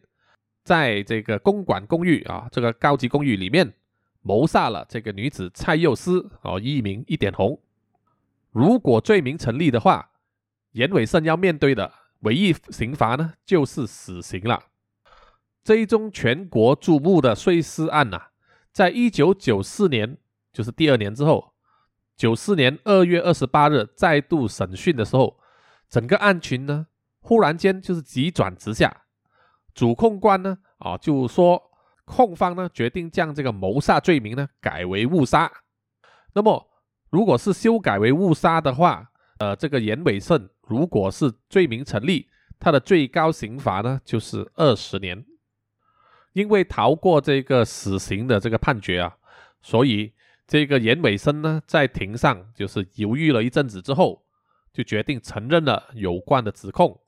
[0.63, 3.73] 在这个公馆公寓啊，这个高级公寓里面
[4.21, 7.59] 谋杀了这个女子蔡幼思哦，艺名一点红。
[8.51, 10.11] 如果罪名成立的话，
[10.71, 14.63] 严伟胜要面对的唯一刑罚呢，就是死刑了。
[15.63, 18.27] 这一宗全国瞩目的碎尸案呐。
[18.71, 20.17] 在一九九四年，
[20.53, 21.53] 就是第二年之后，
[22.15, 25.39] 九四年二月二十八日再度审讯的时候，
[25.89, 26.87] 整个案群呢，
[27.19, 29.05] 忽然间就是急转直下。
[29.73, 31.71] 主控官呢，啊，就说
[32.05, 35.51] 控方呢决定将这个谋杀罪名呢改为误杀。
[36.33, 36.66] 那么，
[37.17, 42.27] 如果是修改为误杀的话，呃，这个严伟胜如果是罪名成立，
[42.59, 45.25] 他的最高刑罚呢就是二十年。
[46.33, 49.17] 因为逃过这个死刑的这个判决啊，
[49.63, 50.13] 所以
[50.45, 54.23] 这个严伟生呢，在庭上就是犹豫了一阵子之后，
[54.71, 57.01] 就决定承认了有关的指控。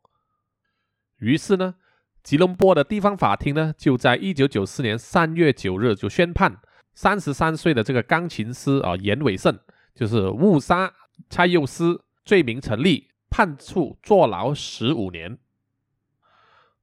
[1.19, 1.75] 于是呢，
[2.23, 6.59] 吉隆坡的地方法庭呢，就在一九九四年三月九日就宣判，
[6.95, 9.55] 三十三岁的这个钢琴师啊严伟胜，
[9.93, 10.93] 就是误杀
[11.29, 15.37] 蔡佑思罪名成立，判处坐牢十五年。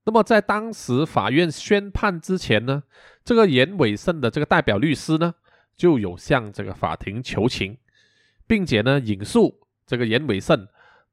[0.05, 2.85] 那么在当时法院宣判之前呢，
[3.25, 5.35] 这个严伟胜的这个代表律师呢，
[5.77, 7.77] 就有向这个法庭求情，
[8.47, 10.69] 并且呢引述这个严伟胜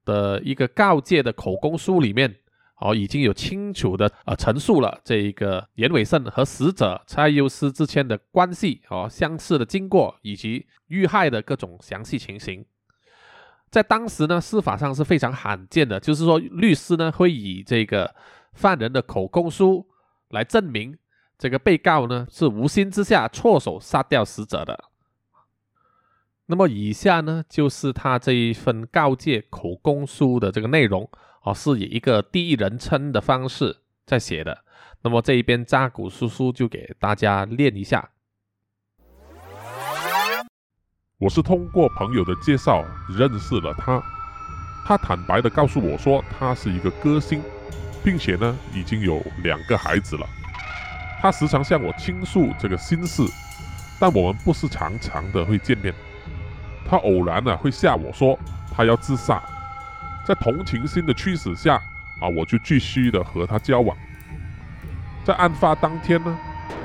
[0.06, 2.36] 的一个告诫的口供书里面，
[2.78, 12.66] 哦已经有清楚的呃陈述了这一个严伟胜和死者蔡幼思之间的关系哦相似的经过以及遇害的各种详细情形，
[13.70, 18.16] 在当时呢司法上是非常罕见的，就是说律师呢会以这个。
[18.56, 19.84] 犯人的口供书
[20.30, 20.96] 来证明
[21.40, 24.84] 这个被告呢是无心之下错手杀掉死者的。
[26.46, 31.10] 那么以下呢就是他这一份告诫口供书的这个内容
[31.44, 34.66] 哦，是以一个第一人称的方式在写的。
[35.02, 38.10] 那么这一边扎古叔叔就给大家练一下。
[41.18, 42.84] 我是通过朋友的介绍
[43.18, 44.02] 认识了他，
[44.86, 47.42] 他坦白的告诉我说他是一个歌星。
[48.06, 50.28] 并且呢，已经有两个孩子了。
[51.22, 53.24] 他时常向我倾诉这个心事，
[53.98, 55.94] 但我们不是常常的会见面。
[56.86, 58.38] 他偶然呢会吓我说
[58.76, 59.42] 他要自杀，
[60.26, 61.76] 在同情心的驱使下
[62.22, 63.96] 啊，我就继续的和他交往。
[65.26, 66.38] 在案发当天呢，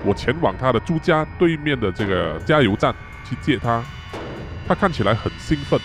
[0.04, 3.82] 我前往他的住家对面的这个加油站去接他，
[4.66, 5.78] 他看起来很兴奋，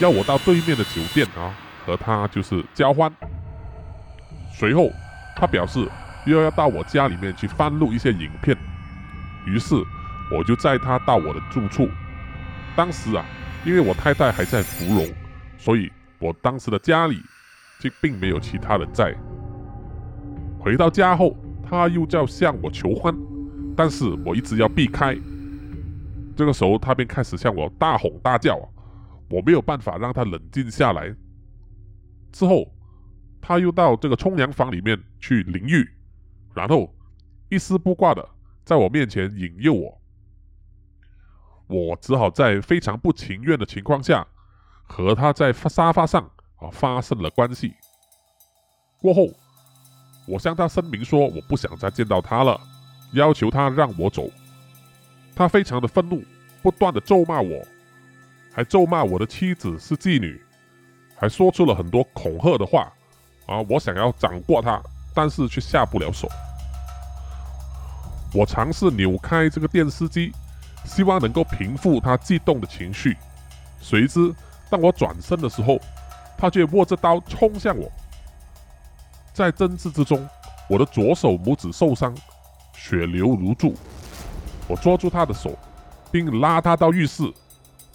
[0.00, 1.54] 要我到对面的酒店啊
[1.84, 3.10] 和他就是交欢。
[4.52, 4.90] 随后
[5.36, 5.86] 他表示
[6.26, 8.56] 又要到我家里面去翻录一些影片，
[9.46, 9.74] 于是
[10.30, 11.88] 我就载他到我的住处。
[12.76, 13.24] 当时啊，
[13.64, 15.08] 因为我太太还在芙蓉，
[15.58, 15.92] 所以
[16.24, 17.20] 我当时的家里
[17.78, 19.14] 就并没有其他人在。
[20.58, 21.36] 回到家后。
[21.66, 23.12] 他又叫向我求欢，
[23.74, 25.16] 但是我一直要避开。
[26.36, 28.56] 这个时候，他便开始向我大吼大叫，
[29.30, 31.12] 我没有办法让他冷静下来。
[32.30, 32.70] 之后，
[33.40, 35.88] 他又到这个冲凉房里面去淋浴，
[36.54, 36.94] 然后
[37.48, 38.28] 一丝不挂的
[38.62, 39.98] 在我面前引诱我。
[41.66, 44.24] 我只好在非常不情愿的情况下，
[44.86, 46.22] 和他在沙发上
[46.56, 47.74] 啊发生了关系。
[49.00, 49.28] 过后。
[50.26, 52.58] 我向他声明说，我不想再见到他了，
[53.12, 54.26] 要求他让我走。
[55.36, 56.24] 他非常的愤怒，
[56.62, 57.62] 不断的咒骂我，
[58.50, 60.42] 还咒骂我的妻子是妓女，
[61.14, 62.90] 还说出了很多恐吓的话。
[63.44, 64.82] 啊，我想要掌过他，
[65.14, 66.26] 但是却下不了手。
[68.32, 70.32] 我尝试扭开这个电视机，
[70.86, 73.14] 希望能够平复他激动的情绪。
[73.78, 74.34] 谁知
[74.74, 75.78] 当我转身的时候，
[76.36, 77.88] 他却握着刀冲向我。
[79.32, 80.28] 在争执之中，
[80.68, 82.12] 我的左手拇指受伤，
[82.72, 83.72] 血流如注。
[84.66, 85.56] 我抓住他的手，
[86.10, 87.22] 并拉他到浴室，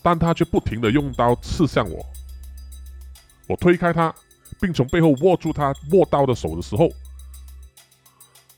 [0.01, 2.05] 但他却不停地用刀刺向我。
[3.45, 4.15] 我推开他，
[4.61, 6.87] 并从背后握住他握刀的手的时候，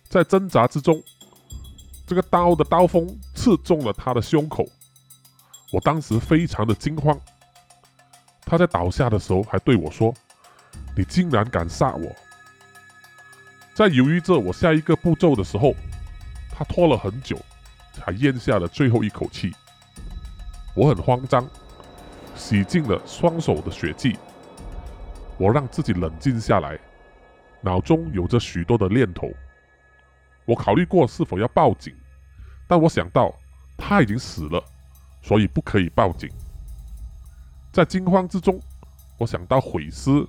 [0.09, 1.01] 在挣扎之中，
[2.05, 4.63] 这个刀的刀锋刺中了他的胸口。
[5.74, 7.19] 我当时非常的惊慌。
[8.51, 10.13] 他在倒下的时候还对我说
[10.93, 12.13] ：“你竟然敢杀我！”
[13.73, 15.73] 在犹豫着我下一个步骤的时候，
[16.51, 17.39] 他拖了很久，
[17.93, 19.53] 才咽下了最后一口气。
[20.75, 21.47] 我很慌张，
[22.35, 24.17] 洗净了双手的血迹。
[25.37, 26.77] 我让自己冷静下来，
[27.61, 29.31] 脑中有着许多的念头。
[30.43, 31.95] 我考虑过是否要报警，
[32.67, 33.33] 但我想到
[33.77, 34.61] 他已经死了，
[35.21, 36.29] 所以不可以报警。
[37.72, 38.59] 在惊慌之中，
[39.17, 40.28] 我想到毁尸，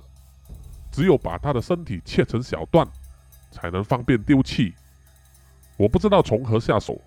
[0.91, 2.87] 只有把他的身体切成小段。
[3.53, 4.73] 才能方便丢弃。
[5.77, 6.99] 我不知道从何下手，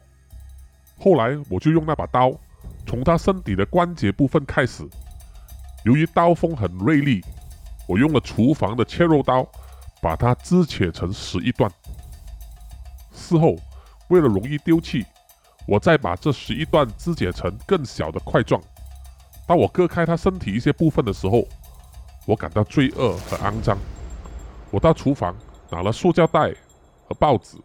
[0.97, 2.33] 后来我就用那把刀，
[2.87, 4.89] 从他身体的关节部分开始。
[5.85, 7.21] 由于刀锋很锐利，
[7.89, 9.45] 我用了厨房的切肉刀，
[10.01, 11.69] 把它肢切成十一段。
[13.13, 13.57] 事后，
[14.07, 15.05] 为了容易丢弃，
[15.67, 18.63] 我再把这十一段肢解成更小的块状。
[19.47, 21.47] 当我割开他身体一些部分的时候，
[22.27, 23.79] 我感到罪恶和肮脏。
[24.71, 25.35] 我到厨房。
[25.69, 26.55] 拿了塑胶袋
[27.09, 27.59] 和报纸，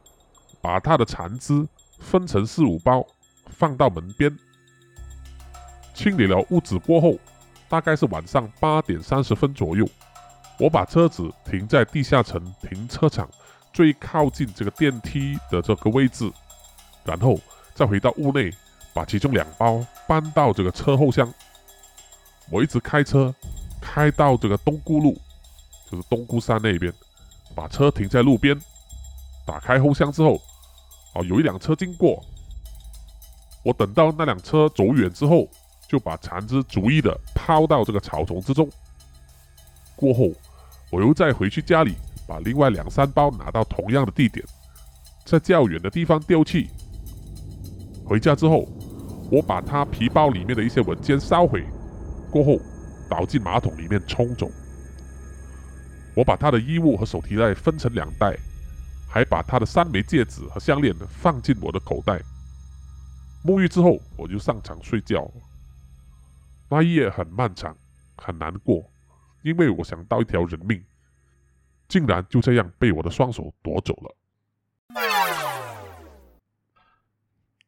[0.60, 1.68] 把他的残肢
[2.00, 3.06] 分成四五包，
[3.52, 4.36] 放到门边。
[5.94, 7.16] 清理了屋子过后，
[7.70, 9.88] 大概是晚上八点三十分左右，
[10.58, 13.30] 我把车子停在地下层停车场
[13.72, 16.28] 最靠近这个电梯的这个位置，
[17.04, 17.40] 然后
[17.76, 18.52] 再回到屋内，
[18.96, 21.32] 把其中两包搬到这个车后箱。
[22.52, 23.34] 我一直开车
[23.82, 25.18] 开到这个东姑路，
[25.90, 26.94] 就是东姑山那边。
[27.56, 28.58] 把车停在路边，
[29.46, 30.42] 打开后箱之后，
[31.16, 32.24] 哦，有一辆车经过。
[33.64, 35.48] 我等到那辆车走远之后，
[35.88, 38.70] 就把残肢逐一的抛到这个草丛之中。
[39.96, 40.32] 过后，
[40.90, 41.96] 我又再回去家里，
[42.26, 44.46] 把另外两三包拿到同样的地点，
[45.26, 46.70] 在较远的地方丢弃。
[48.06, 48.66] 回家之后，
[49.30, 51.66] 我把他皮包里面的一些文件烧毁，
[52.32, 52.58] 过后
[53.10, 54.50] 倒进马桶里面冲走。
[56.16, 58.36] 我把他的衣物和手提袋分成两袋，
[59.08, 62.22] 还把他的三枚戒指和项链放进我的口袋。
[63.44, 65.30] 沐浴之后，我就上床睡觉。
[66.70, 67.76] 那一夜很漫长，
[68.16, 68.90] 很难过，
[69.42, 70.84] 因为我想到一条人命，
[71.88, 74.16] 竟然就这样被我的双手夺走了。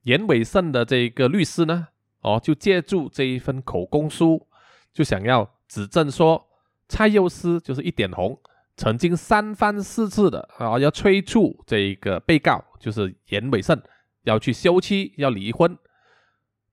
[0.04, 1.88] 严伟胜的这个律师呢，
[2.20, 4.48] 哦，就借助这一份口供书，
[4.94, 6.50] 就想要指证说。
[6.90, 8.40] 蔡佑思就是一点红，
[8.76, 13.82] 曾经三番四次的啊，要催促这一个被告，就是严伟胜，
[14.24, 15.76] 要去休妻，要离婚，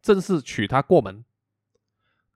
[0.02, 1.24] 正式娶她过门。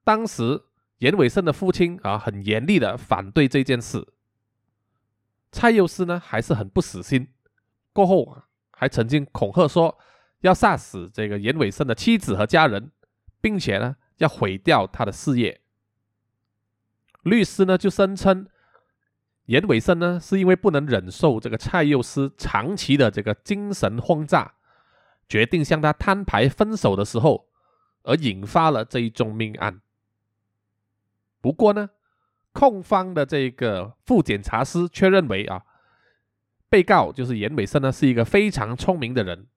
[0.03, 0.63] 当时
[0.99, 4.07] 严伟胜的父亲啊，很严厉的反对这件事。
[5.51, 7.27] 蔡佑思呢，还是很不死心，
[7.93, 9.95] 过后啊，还曾经恐吓说
[10.39, 12.91] 要杀死这个严伟胜的妻子和家人，
[13.41, 15.61] 并且呢要毁掉他的事业。
[17.25, 18.47] 律师呢就声称，
[19.45, 24.53] 严伟胜呢是因为不能忍受这个蔡佑思长期的这个精神轰炸，
[25.27, 27.47] 决定向他摊牌分手的时候，
[28.03, 29.81] 而引发了这一宗命案。
[31.41, 31.89] 不过呢，
[32.53, 35.63] 控方的这个副检察师却认为啊，
[36.69, 39.47] 被告就是严伟胜呢是一个非常聪明的人，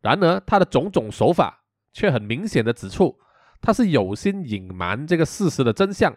[0.00, 3.18] 然而他的种种手法却很明显的指出，
[3.60, 6.16] 他是有心隐瞒这个事实的真相。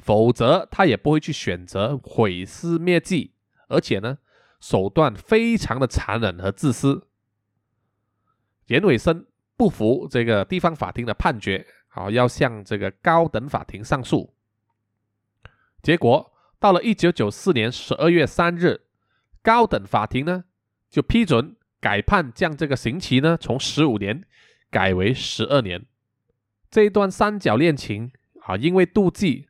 [0.00, 3.34] 否则，他也不会去选择毁尸灭迹，
[3.68, 4.18] 而且呢，
[4.58, 7.06] 手段非常的残忍和自私。
[8.66, 9.26] 严伟生
[9.56, 14.34] 不服这个地方法庭的判决，好要向这个高等法庭上诉。
[15.82, 18.82] 结果到了一九九四年十二月三日，
[19.42, 20.44] 高等法庭呢
[20.88, 24.24] 就批准改判，将这个刑期呢从十五年
[24.70, 25.84] 改为十二年。
[26.70, 29.49] 这一段三角恋情啊，因为妒忌。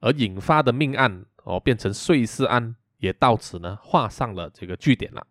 [0.00, 5.26] 而引发的命案哦，变成碎尸案，也到此呢画上了这个句点了。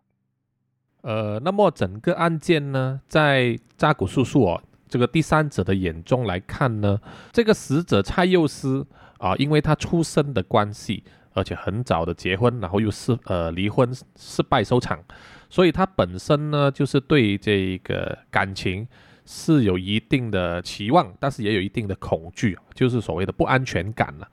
[1.02, 7.00] 呃，那么整个案件呢，在扎古叔叔哦这个第三者的眼中来看呢，
[7.32, 8.86] 这个死者蔡佑思
[9.18, 15.02] 啊，因为他出生的关系，而且很早的结婚，然后又是呃离婚失败收场，
[15.48, 18.86] 所以他本身呢就是对这个感情。
[19.26, 24.28] 是有一定的期望，但是也有一定的恐惧，就是所谓的不安全感了，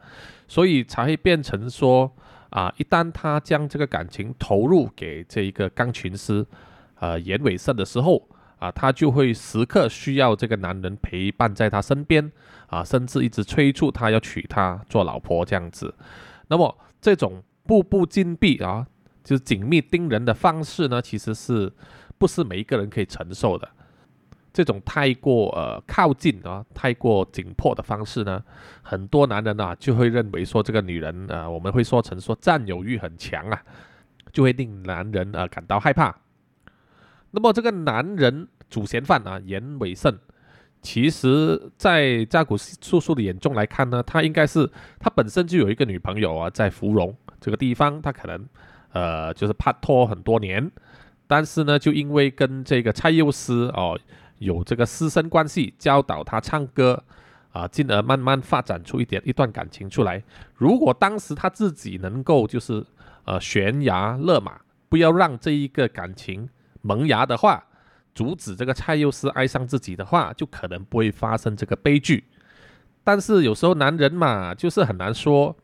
[0.48, 2.10] 所以才会变成说
[2.52, 6.46] 啊，一旦他将这个感情投入给这一个钢琴师，
[7.00, 8.30] 呃，严伟胜的时候
[8.60, 12.32] 啊，他就会时刻需要这个男人陪伴在他身边
[12.68, 15.94] 啊，甚至一直催促他要娶她做老婆这样子。
[16.48, 18.86] 那么这种步步紧逼啊，
[19.24, 21.74] 就是紧密盯人的方式呢，其实是
[22.20, 23.68] 不是每一个人可以承受的？
[24.54, 28.40] 这种太过呃靠近啊，太过紧迫的方式呢，
[28.84, 33.60] 很多男人啊就会认为说这个女人啊，我们会说成说占有欲很强啊，
[34.32, 36.16] 就会令男人啊感到害怕。
[37.32, 40.16] 那么这个男人主嫌犯啊严伟胜，
[40.84, 48.48] 其实在扎古叔叔的眼中来看呢，他应该是他本身就有一个女朋友啊在芙蓉这个地方，他可能
[48.92, 50.72] 呃就是拍拖很多年，
[51.26, 54.00] 但是呢就因为跟这个蔡佑思哦。
[54.44, 57.02] 有这个师生关系，教导他唱歌，
[57.52, 60.22] 啊，进而慢慢发展出一点一段感情出来。
[60.56, 62.86] 如果当时他自己能够就是
[63.26, 66.50] 呃悬崖勒马，不要让这一个感情
[66.82, 67.64] 萌芽的话，
[68.14, 72.24] 阻止这个蔡佑思爱上自己的话，就可能不会发生这个悲剧。
[73.04, 75.56] 但是有时候男人嘛，就是很难说，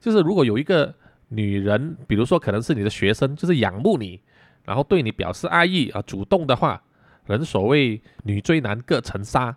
[0.00, 0.94] 就是如果有一个
[1.28, 4.20] 女人，比如说可能是你的学生，就是仰慕你，
[4.64, 6.82] 然后对你表示爱意啊，主动的话。
[7.26, 9.56] 人所谓女追男各成杀，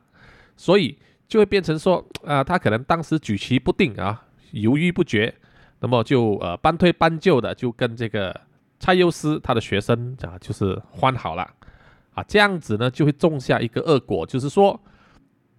[0.56, 0.98] 所以
[1.28, 5.34] 就会变成说啊，他可能当时举棋不定啊，犹豫不决，
[5.82, 8.34] 那么就呃半推半就的就跟这个
[8.80, 11.46] 蔡佑思他的学生啊就是欢好了
[12.14, 14.80] 啊，这样子呢就会种下一个恶果，就是说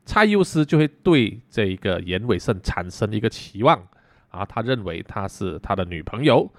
[0.07, 3.87] 蔡佑思就会对这个严伟胜产生一个期望
[4.31, 6.51] 啊，他认为他是他的女朋友，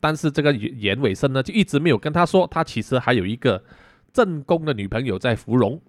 [0.00, 3.64] 但是这个严伟胜呢就一直没有跟他说，他其实还有一个。
[4.18, 5.80] 正宫的女朋友在芙蓉，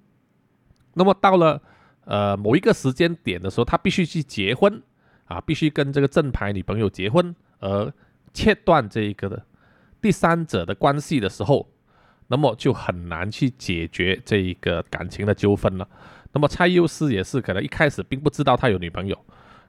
[0.93, 1.59] 那么到了
[2.05, 4.79] 呃某一个时间点的时候，他必须去结婚
[5.25, 7.91] 啊，必须跟这个正牌女朋友结婚，而
[8.31, 9.43] 切断这一个的
[9.99, 11.67] 第三者的关系的时候，
[12.27, 15.89] 那么就很难去解决这一个感情的纠纷了。
[16.31, 19.17] 那么蔡佑思也是可能一开始并不知道他有女朋友，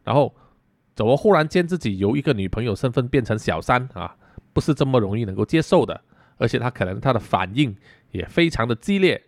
[0.04, 0.34] 然后
[0.94, 4.14] 怎么忽然间自己由一个女朋友身份变成小三啊，
[4.52, 5.98] 不是这么容易能够接受的。
[6.36, 7.76] 而且他可能他的反应
[8.10, 9.22] 也非常的激烈，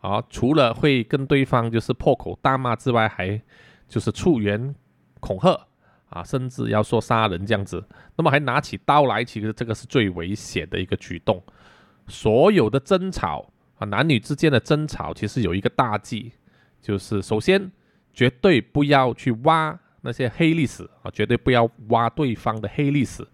[0.00, 3.40] 啊，除了会跟对方就是破口大骂之外，还
[3.88, 4.74] 就是促言
[5.20, 5.66] 恐吓，
[6.08, 7.84] 啊，甚至要说杀人这样子，
[8.16, 11.42] 那么还拿起刀来，其实这个是最危险的一个举动。
[12.08, 16.32] 所有的争吵啊，男女之间的争吵，其实有一个大忌，
[16.80, 17.70] 就是首先
[18.12, 23.26] 绝对不要去挖那些黑历史啊，绝对不要挖对方的黑历史。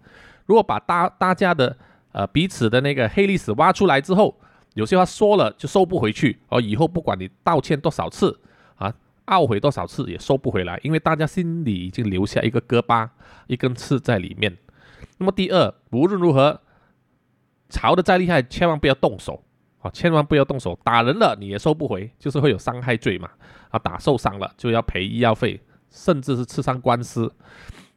[0.45, 1.77] 如果把大大家的
[2.13, 4.39] 呃，彼此的那个黑历史挖出来之后，
[4.73, 8.39] 有些话说了就收不回去，而以后不管你道歉多少次
[8.75, 8.93] 啊，
[9.27, 13.07] 懊悔多少次也收不回来，因为大家心里已经留下一个疙瘩、
[13.47, 14.57] 一根刺在里面。
[15.17, 16.59] 那么第二，无论如何，
[17.69, 19.43] 吵得再厉害，千万不要动手
[19.81, 23.29] 啊，千万不要动手，打人了你也收不回，就是会有伤害罪嘛
[23.69, 27.31] 啊，打受伤了就要赔医药费，甚至是吃上官司。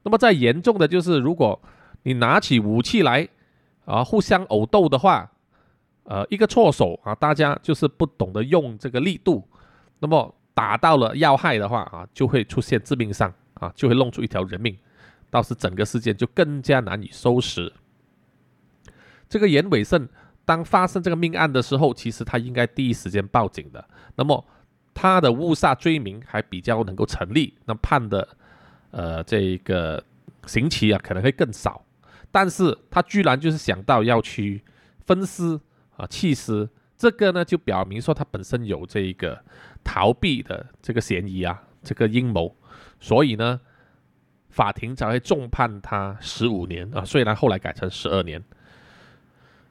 [0.03, 1.61] 那么再严重的就是，如果
[2.03, 3.29] 你拿起武器来。
[3.87, 5.31] 啊，互相殴斗的话，
[6.07, 9.47] 呃一个错手啊，大家就是不懂得用这个力度，
[9.99, 14.77] 那么打到了要害的话啊，就会出现致命伤啊，就会弄出一条人命，
[15.31, 17.73] 到时整个事件就更加难以收拾。
[19.29, 20.09] 这个严伟胜
[20.45, 23.85] 当发生这个命案的时候，其实他应该第一时间报警的，
[24.15, 24.45] 那么
[24.95, 28.27] 他的误杀罪名还比较能够成立，那判的
[28.93, 30.03] 呃这个
[30.47, 31.85] 刑期啊可能会更少。
[32.31, 34.63] 但是他居然就是想到要去
[35.05, 35.59] 分尸
[35.97, 39.43] 啊弃尸，这个呢就表明说他本身有这一个
[39.85, 42.55] 逃避的这个嫌疑啊，这个阴谋，
[43.01, 43.61] 所以呢
[44.49, 48.43] 法庭才会重判他十五年啊，虽然后来改成十二年，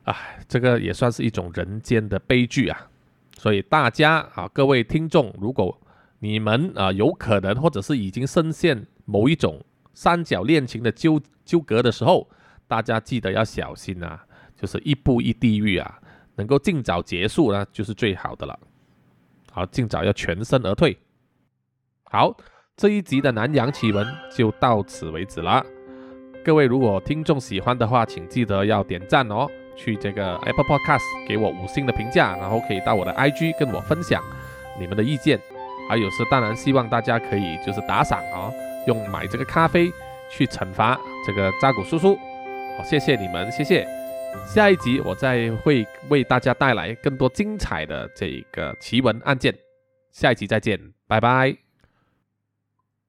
[0.04, 2.90] 唉，这个也算是一种人间的悲剧啊。
[3.38, 5.80] 所以大家啊，各位听众，如果
[6.20, 9.64] 你们啊有可能或者是已经深陷某一种
[9.94, 12.30] 三角恋情的纠纠葛的时候，
[12.68, 16.00] 大家记得要小心啊，就是一步一地狱啊，
[16.36, 18.60] 能够尽早结束呢，就是最好的了。
[19.52, 20.98] 好，尽早要全身而退。
[22.04, 22.36] 好，
[22.76, 24.06] 这一集的南洋奇闻
[24.36, 25.66] 就到此为止了。
[26.44, 34.22] 各位如果听众喜欢的话，请记得要点赞哦，去这个 Apple Podcast 给我五星的评价，然后可以到我的 IG 跟我分享
[34.80, 35.40] 你们的意见。
[35.88, 38.52] 还有是当然希望大家可以就是打赏哦，
[38.88, 39.92] 用买这个咖啡
[40.30, 42.16] 去惩罚这个扎古叔叔。
[42.78, 43.95] 好，谢谢你们，谢谢。
[44.48, 49.54] 下一集我再会为大家带来更多精彩的这个奇闻案件。
[50.12, 51.65] 下一集再见，拜拜。